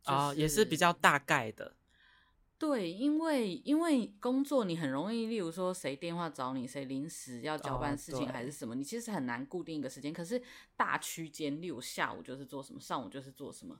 [0.04, 1.76] 啊、就是哦，也是比较大概的。
[2.58, 10.14] 对，因为因为工作你很容易，例如说谁电话找你，谁临时要交办事情还是什么，哦，你其实很难固定一个时间。
[10.14, 10.42] 可是
[10.78, 13.78] 大区间，例如下午就是做什么，上午就是做什么，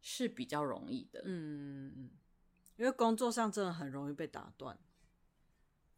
[0.00, 1.20] 是比较容易的。
[1.26, 2.10] 嗯嗯，
[2.76, 4.78] 因为工作上真的很容易被打断，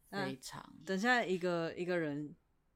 [0.09, 0.63] 非常。
[0.85, 2.35] 等下一个一个人，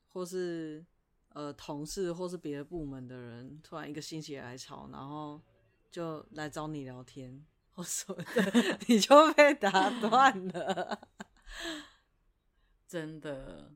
[0.10, 0.86] 或是
[1.30, 5.42] 呃同事，或是别的部门的人，突然一个心血来潮，然后
[5.90, 7.46] 就来找你聊天。
[7.76, 11.08] 我说的， 你就被打断了，
[12.86, 13.72] 真的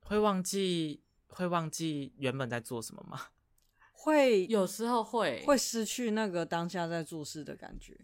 [0.00, 3.20] 会忘记会忘记原本在做什么吗？
[3.90, 7.98] 会，有时候会会失去那个当下在做事的感觉，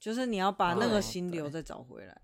[0.00, 2.20] 就是你要把那个心流再找回来。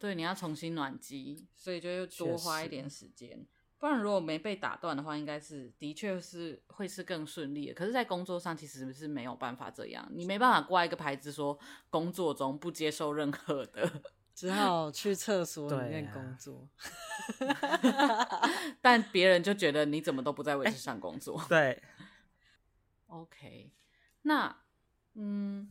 [0.00, 3.46] 对，你要重新暖机，所以就又多花一点时间。
[3.78, 7.74] 不然，如果没被打断的话，应该是的确是会是更顺利的。
[7.74, 11.58] 可是，在工作上其实是没有办法这样，你没办法挂一个牌子说
[11.90, 14.02] 工作中不接受任何的，
[14.34, 16.68] 只好去厕所里面工作。
[17.46, 21.38] 啊、但别人就觉得你怎么都不在位置上工作。
[21.44, 21.82] 欸、对
[23.06, 23.70] ，OK，
[24.22, 24.54] 那
[25.14, 25.70] 嗯，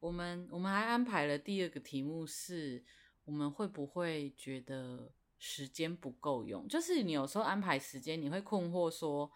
[0.00, 2.84] 我们我们还安排了第二个题目是，
[3.26, 5.12] 我们会不会觉得？
[5.38, 9.30] 时间不够用，就是你有时候安排时间，你会困惑说，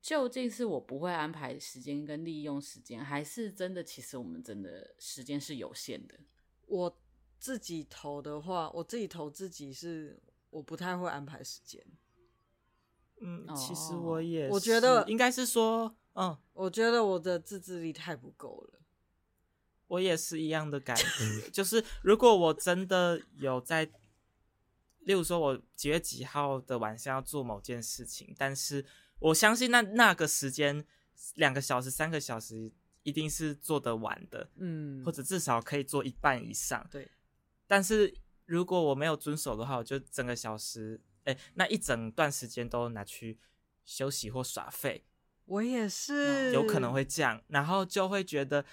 [0.00, 6.18] 究竟是我不会安排时间跟利用时间，还是真的其实我们真的时间是有限的？
[6.66, 6.98] 我
[7.38, 11.84] 自己投的话，我自己投自己是我不太会安排时间。
[13.20, 18.80] 嗯，其实我也，我觉得应该是说，嗯，我觉得我的自制力太不够了。
[19.92, 23.90] 我也是一样的感觉， 就是如果我真的有在。
[25.04, 28.84] 例如说，我几月几号的晚上要做某件事情，但是
[29.18, 30.86] 我相信那那个时间
[31.34, 32.70] 两个小时、三个小时
[33.02, 36.86] 一定是做得完的，嗯，或者至少可以做一半以上。
[36.88, 37.10] 对，
[37.66, 38.14] 但是
[38.46, 43.36] 如果我没有遵守的话，我就整个小时，哎，那一整段时间都拿去
[43.84, 45.04] 休息或耍废。
[45.46, 48.64] 我也是，有可能会这样，然后就会觉得。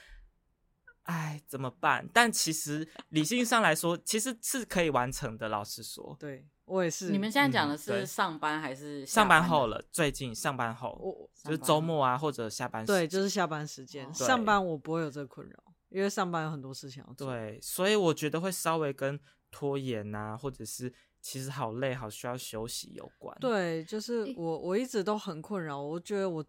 [1.10, 2.08] 哎，怎么办？
[2.13, 5.50] 但其实理性上来说，其实是可以完成的。
[5.50, 7.10] 老实说，对我也是。
[7.10, 9.84] 你们现在讲的是上班还是上班后了？
[9.91, 12.88] 最近上班后，我就是周末啊，或者下班时。
[12.88, 14.13] 对，就是下班时间。
[14.13, 17.34] 上班我不会有这个困扰，因为上班有很多事情要做。
[17.34, 19.19] 对，所以我觉得会稍微跟
[19.50, 23.36] 拖延啊，或者是其实好累、好需要休息有关。
[23.39, 26.45] 对，就是我我一直都很困扰，我觉得我。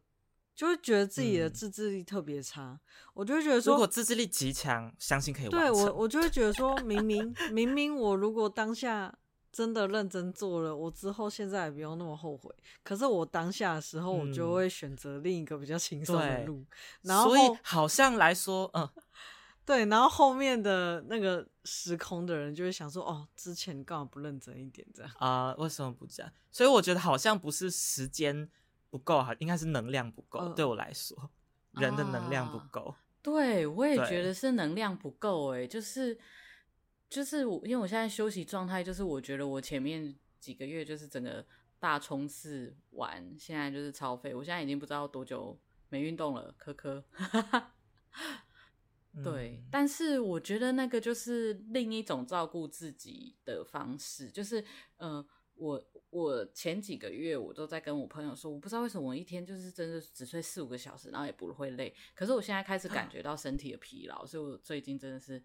[0.61, 2.81] 就会觉得自己的自制力特别差，嗯，
[3.15, 5.59] 我就会觉得说，如果自制力极强，相信可以完成。
[5.59, 9.11] 对我，我就会觉得说，明明明明我如果当下
[9.51, 12.55] 真的认真做了，我之后现在也不用那么后悔。
[12.83, 16.67] 可是我当下的时候，我就会选择另一个比较轻松的路，嗯。
[17.05, 18.87] 然后，所以好像来说，嗯，
[19.65, 19.87] 对。
[19.87, 25.55] 然后后面的那个时空的人就会想说，哦，之前干嘛不认真一点这样啊？
[25.57, 26.31] 为什么不这样？
[26.51, 28.51] 所以我觉得好像不是时间。
[28.91, 30.41] 不够哈，应该是能量不够。
[30.41, 30.49] 呃。
[30.55, 31.31] 对我来说，
[31.73, 32.87] 人的能量不够。
[32.91, 35.55] 啊，对，我也觉得是能量不够。
[35.55, 36.19] 哎，就是
[37.09, 41.47] 就是我，因为我现在休息状态，就是我觉得我前面几个月就是整个
[41.79, 44.35] 大冲刺完，现在就是超废。
[44.35, 47.05] 我现在已经不知道多久没运动了，科科。
[49.25, 54.65] 对，嗯、但是我觉得那个就是另一种照顾自己的方式，就是，
[54.99, 55.25] 呃，
[55.57, 65.43] 我我前几个月我都在跟我朋友说，我不知道为什么我一天就是真的只睡四五个小时，然后也不会累，可是我现在开始感觉到身体的疲劳，所以我最近真的是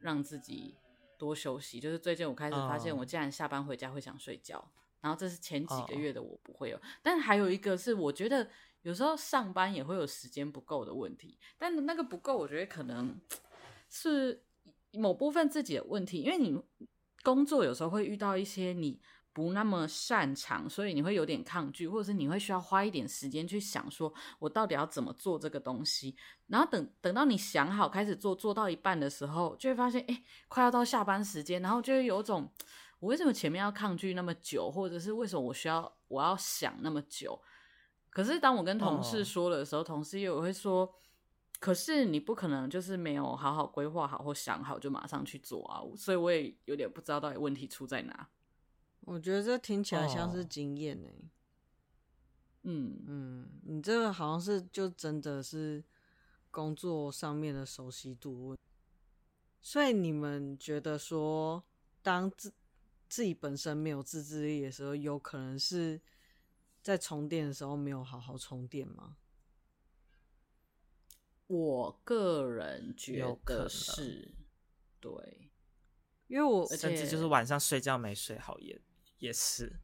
[0.00, 0.74] 让自己
[1.16, 1.78] 多休息。
[1.78, 8.48] 就是最近我开始发现，我竟然下班回家会想睡觉，然后这是前几个月的我不会有，但还有一个是我觉得。
[8.82, 13.20] 有时候上班也会有时间不够的问题，但那个不够，我觉得可能
[13.90, 14.40] 是
[14.92, 16.56] 某部分自己的问题，因为你
[17.24, 18.98] 工作有时候会遇到一些你
[19.38, 26.16] 不那么擅长，所以你会有点抗拒，或者是你会需要花一点时间去想，说我到底要怎么做这个东西。
[26.48, 32.50] 然后等等到你想好开始做，做到一半的时候，就会发现，哎，快要到下班时间，然后就会有种
[32.98, 37.40] 我为什么前面要抗拒那么久，或者是为什么我需要我要想那么久。
[38.10, 39.86] 可是当我跟同事说的时候，oh.
[39.86, 40.92] 同事又会说
[41.60, 48.28] ：“可是你不可能就是没有好好规划好或想好就马上去做啊！”所以我也有点不知道到底问题出在哪。
[49.08, 51.30] 我觉得这听起来像是经验呢、欸。
[52.62, 55.82] 嗯嗯，你这个好像是就真的是
[56.50, 58.56] 工作上面的熟悉度。
[59.60, 61.64] 所以你们觉得说，
[62.02, 62.52] 当自
[63.08, 66.00] 自己本身没有自制力的时候，有可能是？
[66.80, 69.16] 在充电的时候没有好好充电吗？
[71.48, 74.32] 我个人觉得是，
[74.98, 75.50] 对，
[76.28, 78.80] 因为我甚至就是晚上睡觉没睡好也
[79.18, 79.80] 也是，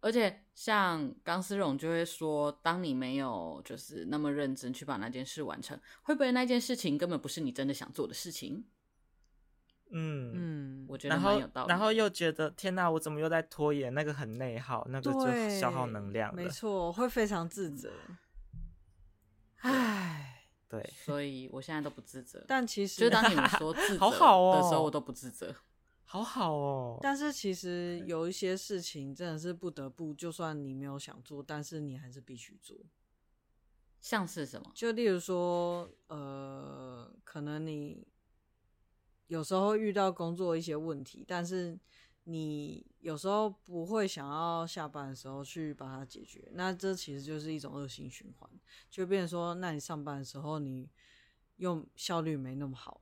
[0.00, 8.64] 而且像钢丝绒就会说，当你没有就是那么认真去把那件事完成，会不会那件事情根本不是你真的想做的事情？
[9.90, 11.68] 嗯嗯，我觉得蛮有道理。
[11.68, 13.92] 然后又觉得天哪，我怎么又在拖延？
[13.94, 15.20] 那个很内耗，那个就
[15.60, 16.34] 消耗能量。
[16.34, 17.92] 没错，会非常自责。
[19.58, 22.44] 唉，对，所以我现在都不自责。
[22.48, 25.54] 但其实，就当你们说 自责好好的时候，我都不自责。
[26.14, 26.98] 好好哦。
[27.02, 32.76] 但是其实有一些事情真的是不得不，就算你没有想做，但是你还是必须做。
[34.00, 34.70] 像是什么？
[34.74, 38.06] 就例如说，呃，可能你。
[39.28, 41.76] 有时候遇到工作一些问题，但是
[42.24, 48.48] 你有时候不会想要下班的时候去把它解决，那这其实就是一种恶性循环，
[48.90, 50.90] 就变成说，那你上班的时候你
[51.56, 53.00] 用效率没那么好，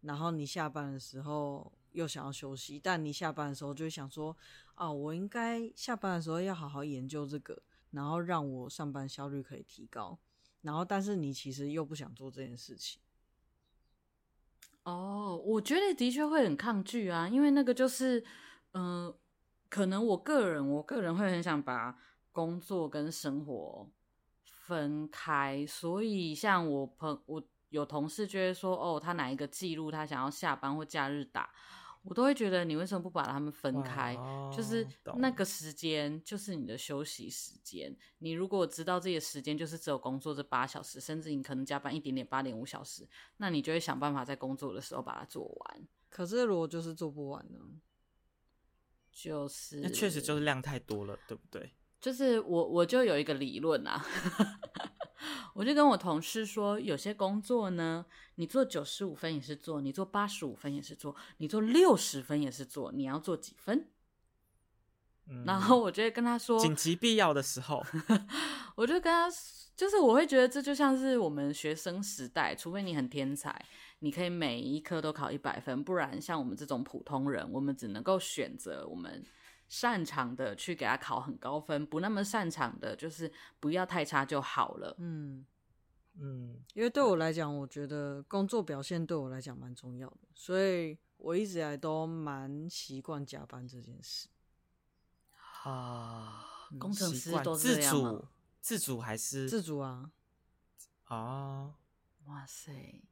[0.00, 4.36] 然后你下班的时候又想要休息，但你下班的时候就会想说，
[4.74, 10.18] 啊，我应该下班的时候要好好研究这个，然后让我上班效率可以提高，
[10.62, 13.00] 然后但是你其实又不想做这件事情。
[14.84, 18.24] 哦，我觉得的确会很抗拒啊，因为那个就是，
[18.72, 19.14] 嗯、
[19.68, 21.96] 可能我个人，我个人会很想把
[22.32, 23.88] 工作跟生活
[24.44, 31.50] 分开，所以像我朋，我有同事就会说，哦，他哪一个记录，他想要下班或假日打。
[32.02, 34.14] 我都会觉得，你为什么不把他们分开？
[34.54, 34.86] 就是
[35.18, 37.96] 那个时间，就是你的休息时间。
[38.18, 45.88] 你如果知道自己的时间就是只有工作这八小时，甚至你可能加班一点点，八点五小时，那你就会想办法在工作的时候把它做完。
[46.08, 47.58] 可是如果就是做不完呢？
[49.12, 51.72] 就是那确实就是量太多了，对不对？
[52.02, 54.04] 就是我我就有一个理论啊。
[55.54, 58.04] 我就跟我同事说，有些工作呢，
[58.36, 63.86] 你做九十五分也是做，你做八十五分也是做，你做六十分也是做，你要做几分？
[65.28, 67.84] 嗯，然后我就会跟他说，紧急必要的时候，
[68.74, 69.28] 我就跟他，
[69.76, 73.64] 就是我会觉得这就像是我们学生时代，除非你很天才，
[74.00, 79.22] 你可以每一科都考一百分，不然像我们这种普通人，我们只能够选择我们。
[79.72, 84.94] 擅长的去给他考很高分，不那么擅长的，就是不要太差就好了。
[84.98, 85.46] 嗯
[86.20, 94.28] 嗯，因为对我来讲，我觉得工作表现对我来讲蛮重要的，所以我一直以来都蛮习惯加班这件事。
[95.64, 96.44] 啊，
[96.78, 97.54] 工程师都？
[97.54, 98.26] 自主，
[98.60, 100.10] 自主还是自主啊？
[101.04, 101.76] 啊，
[102.26, 103.02] 哇塞！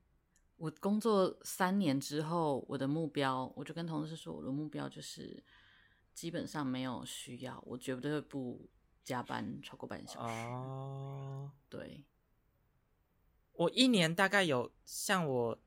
[0.58, 5.42] 我工作三年之后，我的目标，我就跟同事说，我的目标就是。
[6.14, 8.68] 基本上没有需要，我绝对不
[9.02, 10.34] 加班超过半小时。
[10.34, 12.04] 哦，对，
[13.52, 15.58] 我一年大概有像我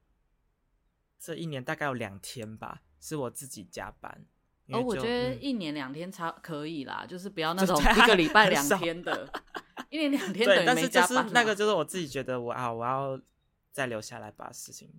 [1.20, 4.26] 这一年大概有两天吧，是我自己加班。
[4.68, 9.30] 哦，我觉得一年两天差可以啦，嗯、就是不要那种一个礼拜两天的，
[9.90, 11.16] 一年两天等于没加班。
[11.16, 13.20] 但是那个就是我自己觉得我啊，我要
[13.72, 14.90] 再留下来把事情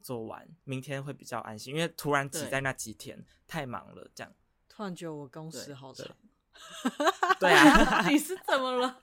[0.00, 4.32] 做完，明天会比较安心，因为突然挤在那几天太忙了，这样。
[4.74, 6.06] 突然觉得我工时好长，
[7.38, 9.00] 对啊， 你是怎么了？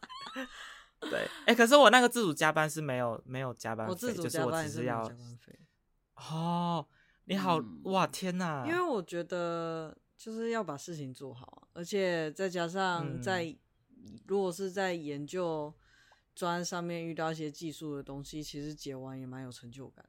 [1.00, 5.60] 对，哎、欸，可是我那个自主加班是没有没有加班费，我自主就是我只是要加班费。
[6.16, 6.86] 哦，
[7.26, 8.66] 你好，嗯、哇，天哪！
[8.68, 15.74] 因为我觉得就是要把事情做好，而且再加上在、嗯、如果是在研究
[16.36, 20.06] 专上面遇到一些技术的东西，其实解完也蛮有成就感。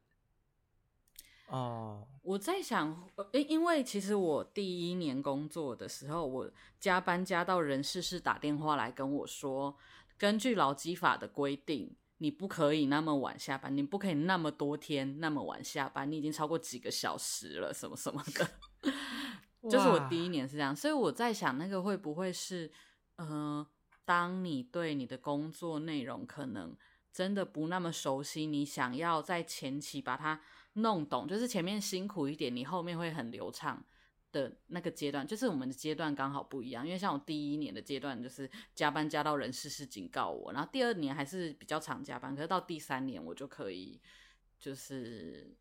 [1.48, 9.76] 哦，我在想，因因为其实我第一年工作的时候，我加班加到人事室打电话来跟我说，
[10.16, 18.48] 根据劳基法的规定，你不可以那么晚下班，你不可以那么多天那么晚下班，你已经超过几个小时了，什么什么的。
[19.68, 22.72] 就是我第一年是这样，所以我在想，那个会不会是，
[23.16, 23.66] 呃，
[24.06, 26.74] 当你对你的工作内容可能
[27.12, 30.40] 真的不那么熟悉，你想要在前期把它。
[30.74, 33.84] 弄懂，就是前面辛苦一点，你后面会很流畅
[34.32, 36.86] 的那个阶段，就是我们的阶段刚好不一样。
[36.86, 44.00] 因为像我第一年的阶段，就是加班加到人事室警告我，然后第二年还是比较常加班，可是到第三年我就可以，
[44.58, 45.54] 就是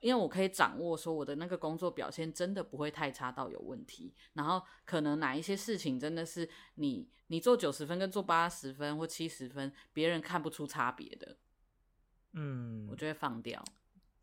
[0.00, 11.36] 因为我可以掌握说我的那个工作表现真的不会太差到有问题，然后可能哪一些事情真的是你你做九十分跟做八十分或七十分，别人看不出差别的，
[12.32, 13.64] 嗯，我就会放掉。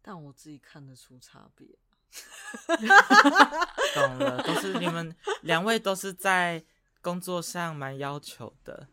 [0.06, 1.66] 但我自己看得出差别，
[3.96, 6.64] 懂了，都是你们两位都是在
[7.02, 8.88] 工作上蛮要求的。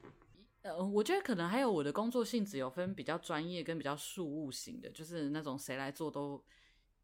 [0.62, 6.40] 呃，我觉得可能还有我的工作性质有分比较专业跟比较事务型的，就是那种谁来做都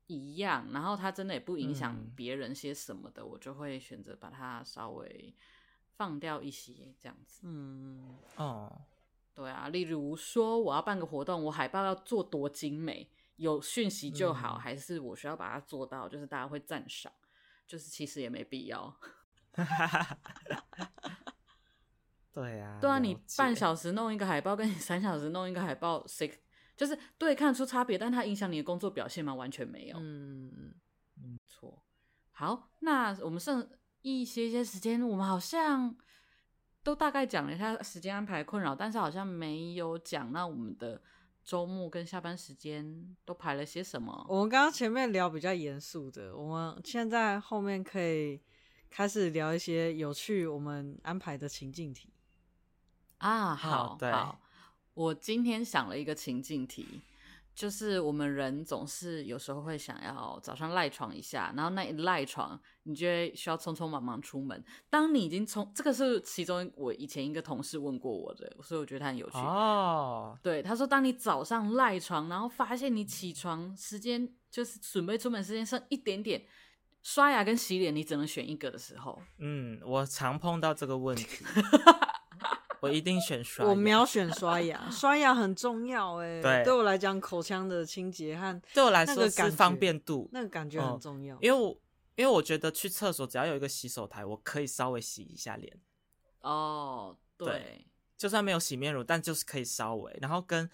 [0.06, 5.34] 一样，然后他真的也不影响别人些什么的，嗯、我就会选择把它稍微
[5.96, 7.40] 放掉一些这样子。
[7.44, 8.82] 嗯，哦，
[9.34, 13.10] 对啊，例如说我要办个活动，我海报要做多精美。
[13.36, 17.12] 有讯息就好，嗯、还是我需要把它做到，就是大家会赞赏，
[17.66, 18.98] 就是其实也没必要。
[22.32, 26.42] 对啊，对啊，你半小时弄一个海报，跟你三小时弄一个海报，谁
[26.76, 29.34] 就是对看出差别，但它影响你的工作表现吗？
[29.34, 29.96] 完全没有。
[29.98, 30.74] 嗯
[31.14, 31.82] 没，错。
[32.32, 33.66] 好，那我们剩
[34.02, 35.96] 一些些时间，我们好像
[36.82, 41.02] 都大概讲了一下时间安排困扰，但是好像没有讲那我们的。
[41.46, 44.26] 周末跟下班时间都排了些什么？
[44.28, 48.42] 我们刚刚前面聊比较严肃的，我们现在后面可以
[48.90, 52.10] 开始聊一些有趣我们安排的情境题
[53.18, 53.54] 啊。
[53.54, 54.40] 好，好，对，好，
[54.94, 57.00] 我今天想了一个情境题。
[57.56, 64.62] 就是我们人总是有时候会想要早上赖床一下，然后那一赖床，你就会需要匆匆忙忙出门。
[64.90, 70.38] 当你已经从这个是其中我以前一个同事问过我的，所以我觉得他很有趣哦。
[70.42, 76.44] 对，他说，当你早上赖床，然后发现你起床时间就是准备出门时间剩一点点，
[77.02, 81.42] 刷牙跟洗脸你只能选一个的时候，嗯，我常碰到这个问题。
[82.80, 86.42] 我一定选刷牙，我秒选刷牙，刷牙很重要哎。
[86.42, 91.38] 对，对我来讲，口腔的清洁和对我来说是方便度，那个感觉很重要。
[91.40, 91.70] 因为我
[92.16, 95.80] 因为我觉得去厕所只要有一个洗手台，我可以稍微洗一下脸。
[96.40, 100.16] 哦，对，对，就算没有洗面乳，但就是可以稍微。
[100.20, 100.68] 然后跟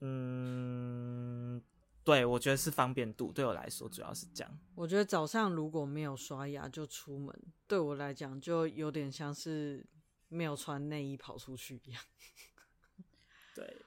[0.00, 1.60] 嗯，
[2.04, 4.58] 对我觉得是方便度，对我来说主要是这样。
[4.74, 7.36] 我觉得早上如果没有刷牙就出门，
[7.66, 9.84] 对我来讲就有点像是。
[10.32, 12.02] 没有穿内衣跑出去一样，
[13.54, 13.84] 对，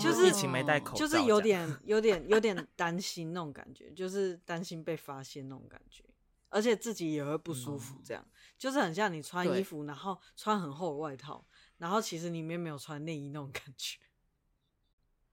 [0.00, 6.02] 就是疫情没戴口罩，就是有点、 有点、有点担心那种感觉，就是担心被发现那种感觉，
[6.48, 13.98] 而且自己也会不舒服，这样、嗯、就是很像你穿衣服，然后穿很厚的外套，然后其实里面没有穿内衣那种感觉。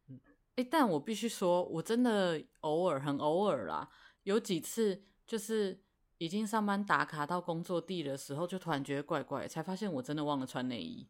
[0.08, 0.20] 嗯，
[0.56, 3.90] 哎，但我必须说，我真的偶尔很偶尔啦，
[4.24, 5.82] 有几次就是。
[6.22, 11.08] 已经上班打卡到工作地的时候，就突然觉得怪怪，才发现我真的忘了穿内衣。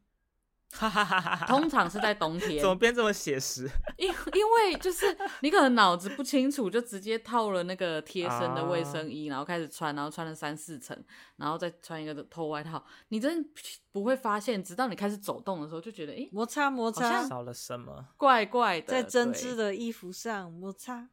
[0.72, 1.46] 哈哈哈哈哈！
[1.48, 2.62] 通常是在冬天。
[2.62, 3.70] 怎么变这么写实？
[4.00, 5.06] 因因为就是
[5.42, 10.98] 你可能脑子不清楚，就直接套了那个贴身的卫生衣，然后开始穿，然后穿了三四层，
[11.36, 12.82] 然后再穿一个透外套。
[13.10, 13.50] 你真的
[13.92, 18.08] 不会发现，直到你开始走动的时候，就觉得哎，摩擦摩擦，少了什么？
[18.16, 21.10] 怪怪的，在针织的衣服上摩擦。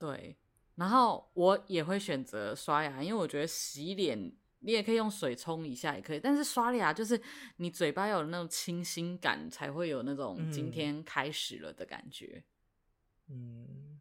[0.00, 0.36] 对。
[0.76, 6.20] 然后我也会选择刷牙，因为我觉得洗脸你也可以用水冲一下，也可以。
[6.20, 7.20] 但是刷牙就是
[7.56, 12.44] 你嘴巴有那种清新感，才会有那种今天开始了的感觉。
[13.28, 14.00] 嗯，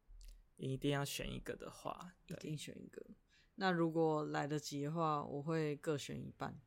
[0.57, 3.01] 一定要选一个的话，一定选一个。
[3.55, 6.59] 那如果来得及的话，我会各选一半。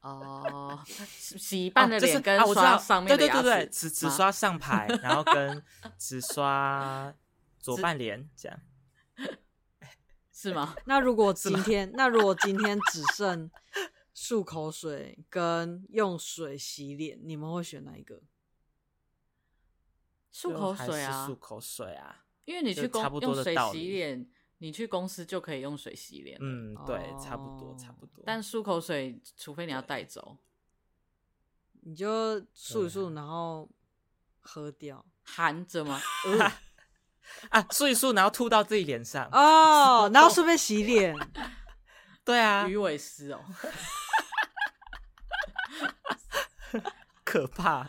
[0.00, 5.62] 哦，洗一半的脸跟刷上面的牙齿，对对对对，只只刷上排，然后跟
[5.98, 7.14] 只刷。
[7.62, 8.60] 左半脸这样
[10.30, 10.74] 是吗？
[10.86, 13.48] 那如果今天，那如果今天只剩
[14.14, 18.20] 漱口水跟用水洗脸，你们会选哪一个？
[20.32, 26.36] 漱口水啊，漱口水啊，因为你去公用水洗脸，你去公司就可以用水洗脸。
[26.40, 28.24] 嗯，对，差不多，差不多。
[28.26, 30.38] 但漱口水，除非你要带走，
[31.82, 33.70] 你就漱一漱，然后
[34.40, 36.00] 喝掉，含着吗？
[37.50, 41.16] 啊，漱一漱，然后吐到自己脸上哦，然后 顺便洗脸。
[42.24, 43.44] 对啊，鱼尾狮哦，
[47.24, 47.88] 可怕！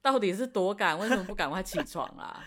[0.00, 0.98] 到底是多赶？
[0.98, 2.44] 为什么不赶快起床啊？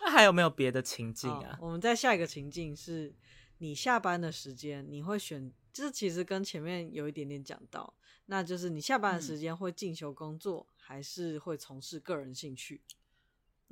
[0.00, 1.56] 那 还有没有别的情境啊？
[1.60, 3.14] 我们在下一个情境是，
[3.58, 7.94] 你下班的时间，你会选，就是其实跟前面有一点点讲到，
[8.26, 12.82] 那就是你下班的时间会进修工作，嗯、还是会从事个人兴趣？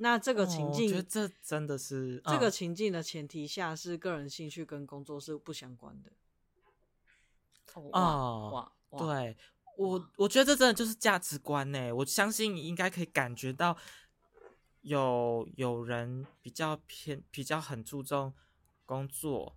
[0.01, 6.11] 那这个情境，哦、我觉得这真的是、嗯、这个情境的前提下，是个人兴趣跟工作是不相关的。
[7.73, 9.37] 哦，哇，对
[9.77, 11.93] 我，我觉得这真的就是价值观呢。
[11.93, 13.77] 我相信你应该可以感觉到
[14.81, 18.33] 有，有有人比较偏，比较很注重
[18.85, 19.55] 工作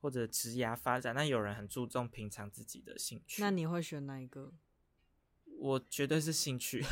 [0.00, 3.40] 或者职涯发展，那有人很注重平常自己的兴趣。
[3.40, 4.52] 那你会选哪一个？
[5.60, 6.84] 我绝对是兴趣，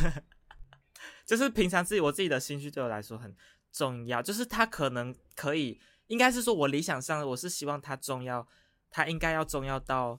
[1.25, 3.35] 就是平常自己我自己的兴趣对我来说很
[3.73, 4.23] 重要。
[4.23, 8.47] 就是他可能可以，应该是说我理想上我是希望他重要。
[8.89, 10.19] 它应该要重要到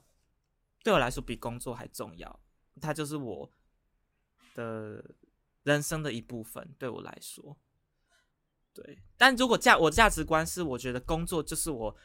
[0.84, 2.40] 对我来说比工作还重要，
[2.80, 3.50] 它就是我
[4.54, 5.04] 的
[5.64, 6.76] 人生的一部分。
[6.78, 7.58] 对我来说，
[8.74, 9.02] 对。
[9.18, 11.96] 但如果价我价值观是，我觉得工作就是我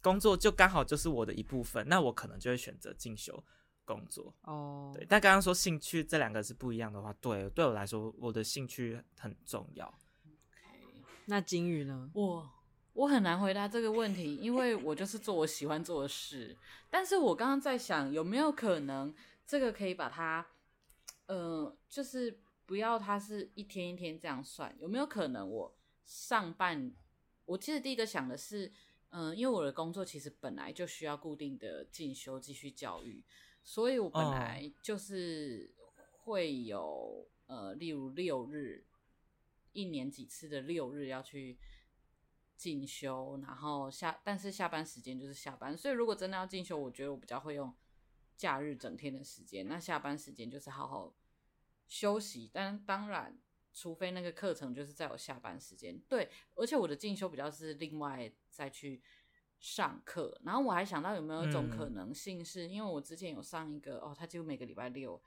[0.00, 3.42] 工作就刚好就是我的一部分，那我可能就会选择进修
[3.84, 4.34] 工作。
[4.42, 4.96] 哦，oh.
[4.96, 5.06] 对。
[5.08, 9.86] 但刚刚说兴趣这两个是不一样的话，对，对我来说，我的兴趣很重要。
[10.24, 11.04] Okay.
[11.26, 12.10] 那金鱼呢？
[12.14, 12.50] 我。
[12.94, 16.54] 我很难回答这个问题，因为我就是做我喜欢做的事。
[16.90, 19.14] 但是我刚刚在想，有没有可能
[19.46, 20.46] 这个可以把它，
[21.24, 25.74] 呃，就是不要它是一天一天这样算，有没有可能我
[26.04, 26.92] 上半，
[27.46, 28.70] 我其实第一个想的是，
[29.08, 33.24] 嗯、呃，因为我的工作其实本来就需要固定的进修继续教育，
[33.62, 35.74] 所以我本来就是
[36.24, 38.84] 会有，呃，例如六日，
[39.72, 41.58] 一年几次的六日要去。
[42.54, 47.74] 进修，然后下，但是下班时间就是下班，所以如果真的要进修，我觉得我比较会用
[48.36, 51.12] 假日整天的时间，那下班时间就是好好
[51.88, 52.48] 休息。
[52.52, 53.36] 但当然，
[53.72, 59.02] 除非那个课程就是在我下班时间，对，而且我的进修比较是另外再去
[59.62, 60.38] 上课。
[60.44, 65.18] 然后我还想到有没有一种可能性是，是、嗯、因为我之前有上一个哦，他几乎每个礼拜六。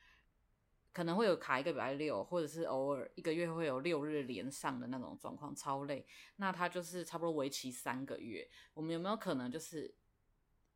[0.94, 6.06] 可能会有卡一个礼拜六，或者是偶尔一个月会有六日连上的那种状况，超累。
[6.38, 8.50] 那他就是差不多为期三个月。
[8.74, 9.94] 我们有没有可能就是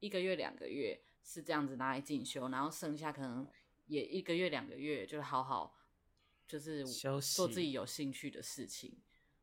[0.01, 3.47] 一个月、两个月是这样子拿来进修，然后剩下可能
[3.85, 5.73] 也一个月、两个月就是好好
[6.45, 8.97] 就是做自己有兴趣的事情，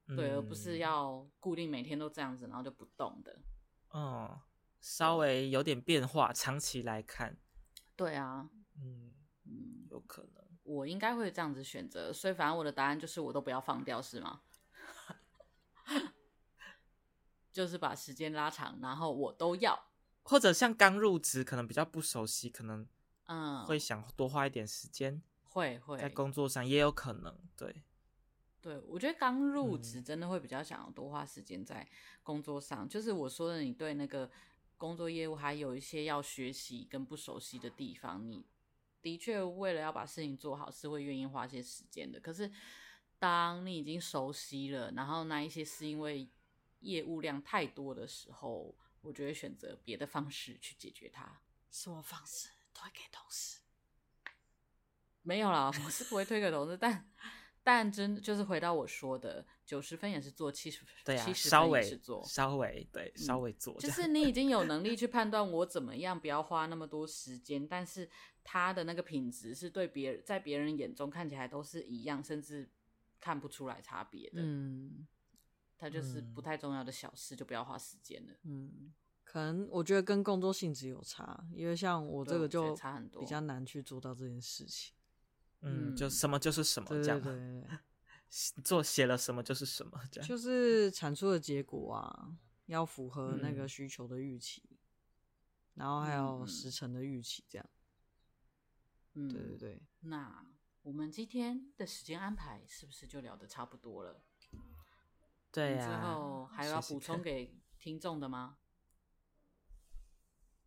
[0.09, 3.41] 对，而不是要固定每天都这样子，然后就不动的。
[3.93, 4.41] 嗯，
[4.81, 7.37] 稍微有点变化，长期来看，
[7.97, 9.13] 对啊，嗯
[9.45, 10.45] 嗯，有可能。
[10.65, 14.43] 我应该会这样子选择，所以反正我的答案就是我都不要放掉，是吗？
[17.53, 19.87] 就是把时间拉长，然后我都要，
[20.23, 22.87] 或者像刚入职，可能比较不熟悉，可能
[23.27, 23.65] 嗯。
[23.65, 25.97] 会想多花一点时间，嗯、会会。
[25.99, 27.85] 在工作上也有可能，对，
[28.67, 31.87] 对我觉得刚入职真的会比较想要多花时间在
[32.25, 34.29] 工作上，嗯、就是我说的，你对那个
[34.77, 38.45] 工作业务还有一些要学习跟不熟悉的地方，你。
[39.01, 42.19] 的确，为了要把事情做好，是会愿意花些时间的。
[42.19, 42.51] 可是，
[43.21, 46.29] 当你已经熟悉了，然后那一些是因为
[46.81, 51.41] 业务量太多的时候，我就会选择别的方式去解决它。
[51.71, 52.49] 什么方式？
[52.75, 53.61] 推给同事？
[55.23, 57.09] 没有啦，我是不会推给同事，但。
[57.67, 63.75] 但真就是回到我说的，九十分也是做，七十分对啊，稍微是做，稍微对，稍微做。
[63.81, 68.09] 就是你已经有能力 去判断我怎么样，不要花那么多时间，但是
[68.45, 72.71] 他的那个品质是对别人在别人眼中看起来都是一样，甚至
[73.19, 74.37] 看不出来差别的。
[74.37, 75.05] 嗯，
[75.77, 78.33] 他就是不太重要的小事，就不要花时间了。
[78.45, 78.95] 嗯，
[79.25, 84.95] 可能我觉得跟工作性质有差，因为像我这个就差很多，比较难去做到这件事情。
[85.67, 87.79] 嗯，就什么就是什么这样，对对对，
[88.63, 92.37] 做写了什么就是什么这样，就是产出的结果啊，
[92.67, 94.79] 要符合那个需求的预期，嗯、
[95.75, 97.69] 然后还有时程的预期这样。
[99.15, 99.83] 嗯，对对对。
[100.01, 100.47] 那
[100.83, 104.23] 我们今天的时间安排是不是就聊得差不多了？
[105.51, 105.89] 对呀、啊。
[105.89, 108.59] 之后还要补充给听众的吗？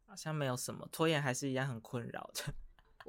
[0.05, 2.53] 好像没有什么拖延，还是一样很困扰的。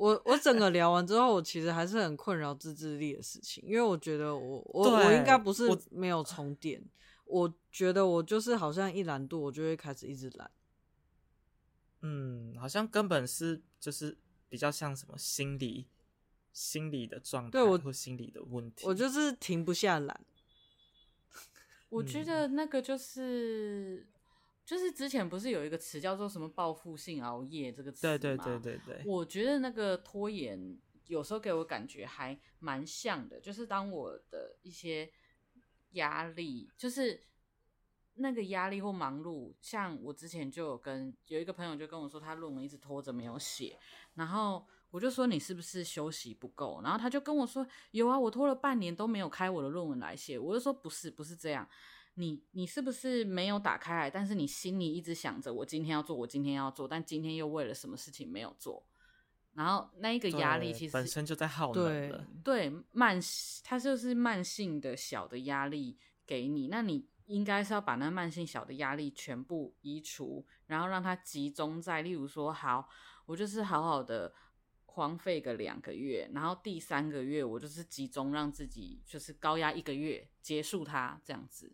[0.01, 6.83] 我我整个聊完之后，我其实还是很困扰自制力的事情，因为我觉得我我我应该不是没有充电，
[7.27, 10.51] 我，我觉得我就是好像一懒惰，我就会开始一直懒。
[12.01, 14.17] 嗯，好像根本是就是
[14.49, 15.87] 比较像什么心理
[16.51, 20.19] 心理的状态，对我或心理的问题，我就是停不下来。
[21.91, 24.07] 我觉得那个就是。
[24.71, 28.17] 就是之前不是有一个词叫做什么报复性熬夜这个词吗？
[28.17, 29.03] 对对对对对。
[29.05, 35.11] 我觉得那个拖延有时候给我感觉还蛮像的，就是当我的一些
[35.95, 37.21] 压力，就是
[38.15, 43.77] 那个压力或忙碌，像我之前就有跟有一个朋友就跟我说，他论文一直拖着没有写，
[44.15, 46.81] 然后我就说你是不是休息不够？
[46.85, 50.39] 然后他就跟我说有啊，我拖了半年都没有开我的论文来写。
[50.39, 51.69] 我就说不是，不是这样。
[52.21, 54.11] 你你是不是没有打开来？
[54.11, 58.87] 但是你心里一直想着我今天要做，我今天要做，但今天又为了什么事情没有做？
[59.55, 62.25] 然后那一个压力其实本身就在耗能了。
[62.45, 63.19] 对，慢，
[63.65, 72.89] 它就是慢性的小的压力给你，那你应该是要把那慢性小的压力全部移除，然后让它集中在，例如说，好，
[73.27, 74.33] 我就是好好的
[74.87, 81.73] 荒废个两个月，然后第三个月我就是集中让自己就是高压一个月结束它这样子。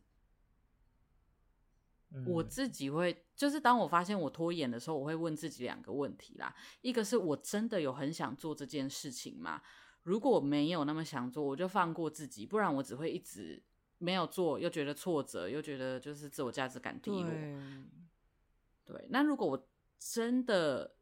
[2.26, 6.54] 我自己会，就是当我发现我拖延的时候，我会问自己两个问题啦。
[6.80, 9.60] 一个是我真的有很想做这件事情吗？
[10.02, 13.62] 如果没有那么想做，我就放过自己，不然我只会一直
[13.98, 17.24] 没有做，又觉得挫折，又觉得就是自我价值感低落。
[17.24, 17.58] 对，
[18.84, 19.06] 对。
[19.10, 20.94] 那如果我真的，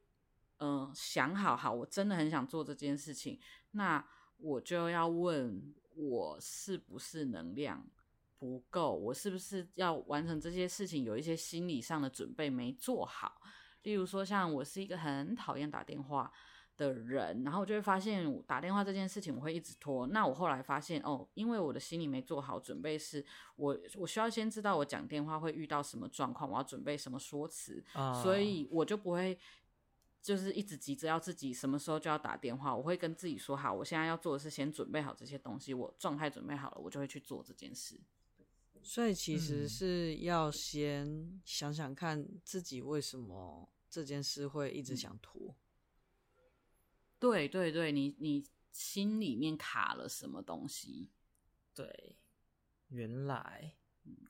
[0.57, 3.39] 嗯、呃，想好好，我真的很想做这件事情，
[3.73, 4.03] 那
[4.39, 7.87] 我就要问我是不是能量
[8.45, 11.03] 不够，我是不是要完成这些事情？
[11.03, 13.41] 有一些心理上的准备没做好。
[13.85, 16.31] 例如说，像我是一个很讨厌打电话
[16.77, 20.07] 的人，然后我就会发现打电话这件事情我会一直拖。
[20.09, 23.25] 那我后来发现，哦，因为我的心理没做好准备，是
[23.57, 28.23] 我我需要先知道我讲电话会遇到什么状况，我要准备什么说辞，uh.
[28.23, 29.39] 所以我就不会
[30.21, 32.77] 就是一直急着要自己什么时候就要打电话。
[32.77, 37.99] 我会跟自己说好，我现在要做的是先准备好这些东西，我状态准备好了，我就会去做这件事。
[38.85, 45.57] 所以其实是要先想想看自己为什么这件事会一直想拖。
[47.19, 51.11] 对对对，你你心里面卡了什么东西？
[51.75, 52.19] 对，
[52.89, 53.75] 原来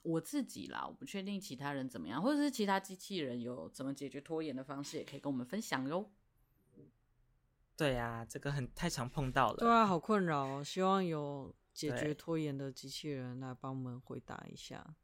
[0.03, 6.09] 我自己啦，我不确定其他人怎么样，或者是其他机器人有怎么解决拖延的方式，也可以跟我们分享哟。
[7.77, 9.57] 对呀、啊，这个很太常碰到了。
[9.59, 11.53] 对啊，好困扰， 希望有。
[11.75, 14.95] 解决拖延的机器人来帮我们回答一下。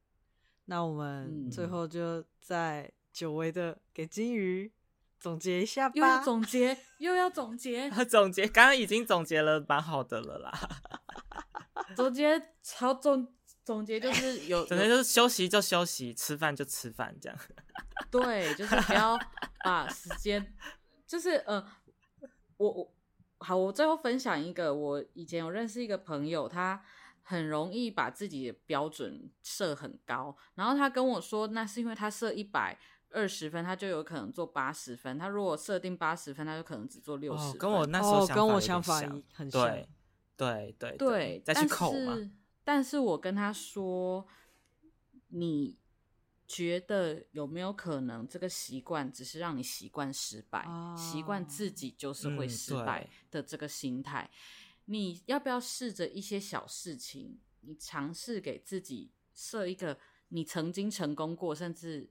[0.66, 4.72] 那我们最后就在久违的给金鱼
[5.18, 5.94] 总结一下吧。
[5.96, 10.52] 又要总结，又要总结， 总结，刚刚已经总结了，蛮好的了啦。
[11.96, 12.40] 总结，
[12.76, 17.36] 好总总结就是有， 总结就是休息就休息，吃饭就吃饭，这样。
[18.10, 19.18] 对，就是不要
[19.64, 20.54] 把时间，
[21.04, 21.66] 就是呃，
[22.58, 22.94] 我我。
[23.43, 26.82] 好，我最后分享一个，我以前有认识一个朋友，他
[27.22, 32.78] 很容易把自己的标准设很高，然后他跟我说，那是因为他设一百
[33.11, 37.53] 二十分，他就有可能做八十分，他如果设定八十分，他就可能只做六十分。
[37.53, 39.01] 哦，跟我那时候跟我想法
[39.32, 39.51] 很像。
[39.51, 39.88] 对
[40.36, 41.99] 对对对，再去扣嘛。
[41.99, 42.30] 但是，
[42.62, 44.26] 但是我跟他说，
[45.28, 45.79] 你。
[46.53, 54.28] 觉得有没有可能这个习惯只是让你习惯失败，哦、习惯自己就是会失败的这个心态？
[54.28, 54.30] 嗯、
[54.86, 59.96] 你要不要试着一些小事情，你尝试给自己设一个
[60.30, 62.11] 你曾经成功过，甚至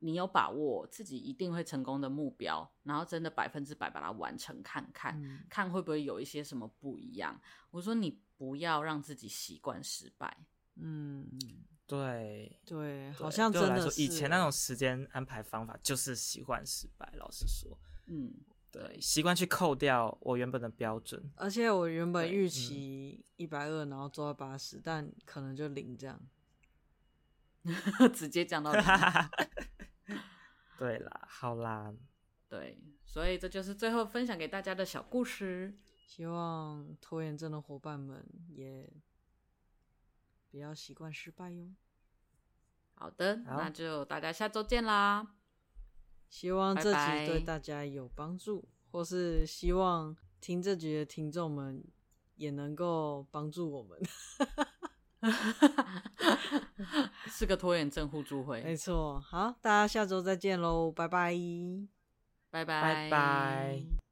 [0.00, 7.40] 你有把握自己一定会成功的目标，然后真的百分之百把它完成看看，嗯、看会不会有一些什么不一样？
[7.70, 10.36] 我说你不要让自己习惯失败，
[10.76, 11.26] 嗯。
[11.88, 17.10] 对对，好像真的来说，以前那种时间安排方法就是习惯失败。
[17.16, 18.30] 老实说，嗯，
[18.70, 21.32] 对，习惯去扣掉我原本的标准。
[21.34, 26.20] 而且我原本预期一百二，然后做到八十，但可能就零这样，
[28.12, 28.82] 直接降到零。
[30.78, 31.90] 对啦，好啦，
[32.50, 35.78] 对，所以这就是最后分享给大家的小故事。
[36.06, 38.92] 希望拖延症的伙伴们也。
[40.50, 41.68] 不要习惯失败哟。
[42.94, 45.34] 好的，好，那就大家下周见啦。
[46.28, 51.82] 希望这集对大家有帮助，拜拜，或是希望听这集的听众们
[52.34, 53.98] 也能够帮助我们。
[57.26, 59.18] 是个拖延症互助会，没错。
[59.20, 61.34] 好，大家下周再见喽，拜拜。
[62.50, 64.07] 拜拜，拜拜。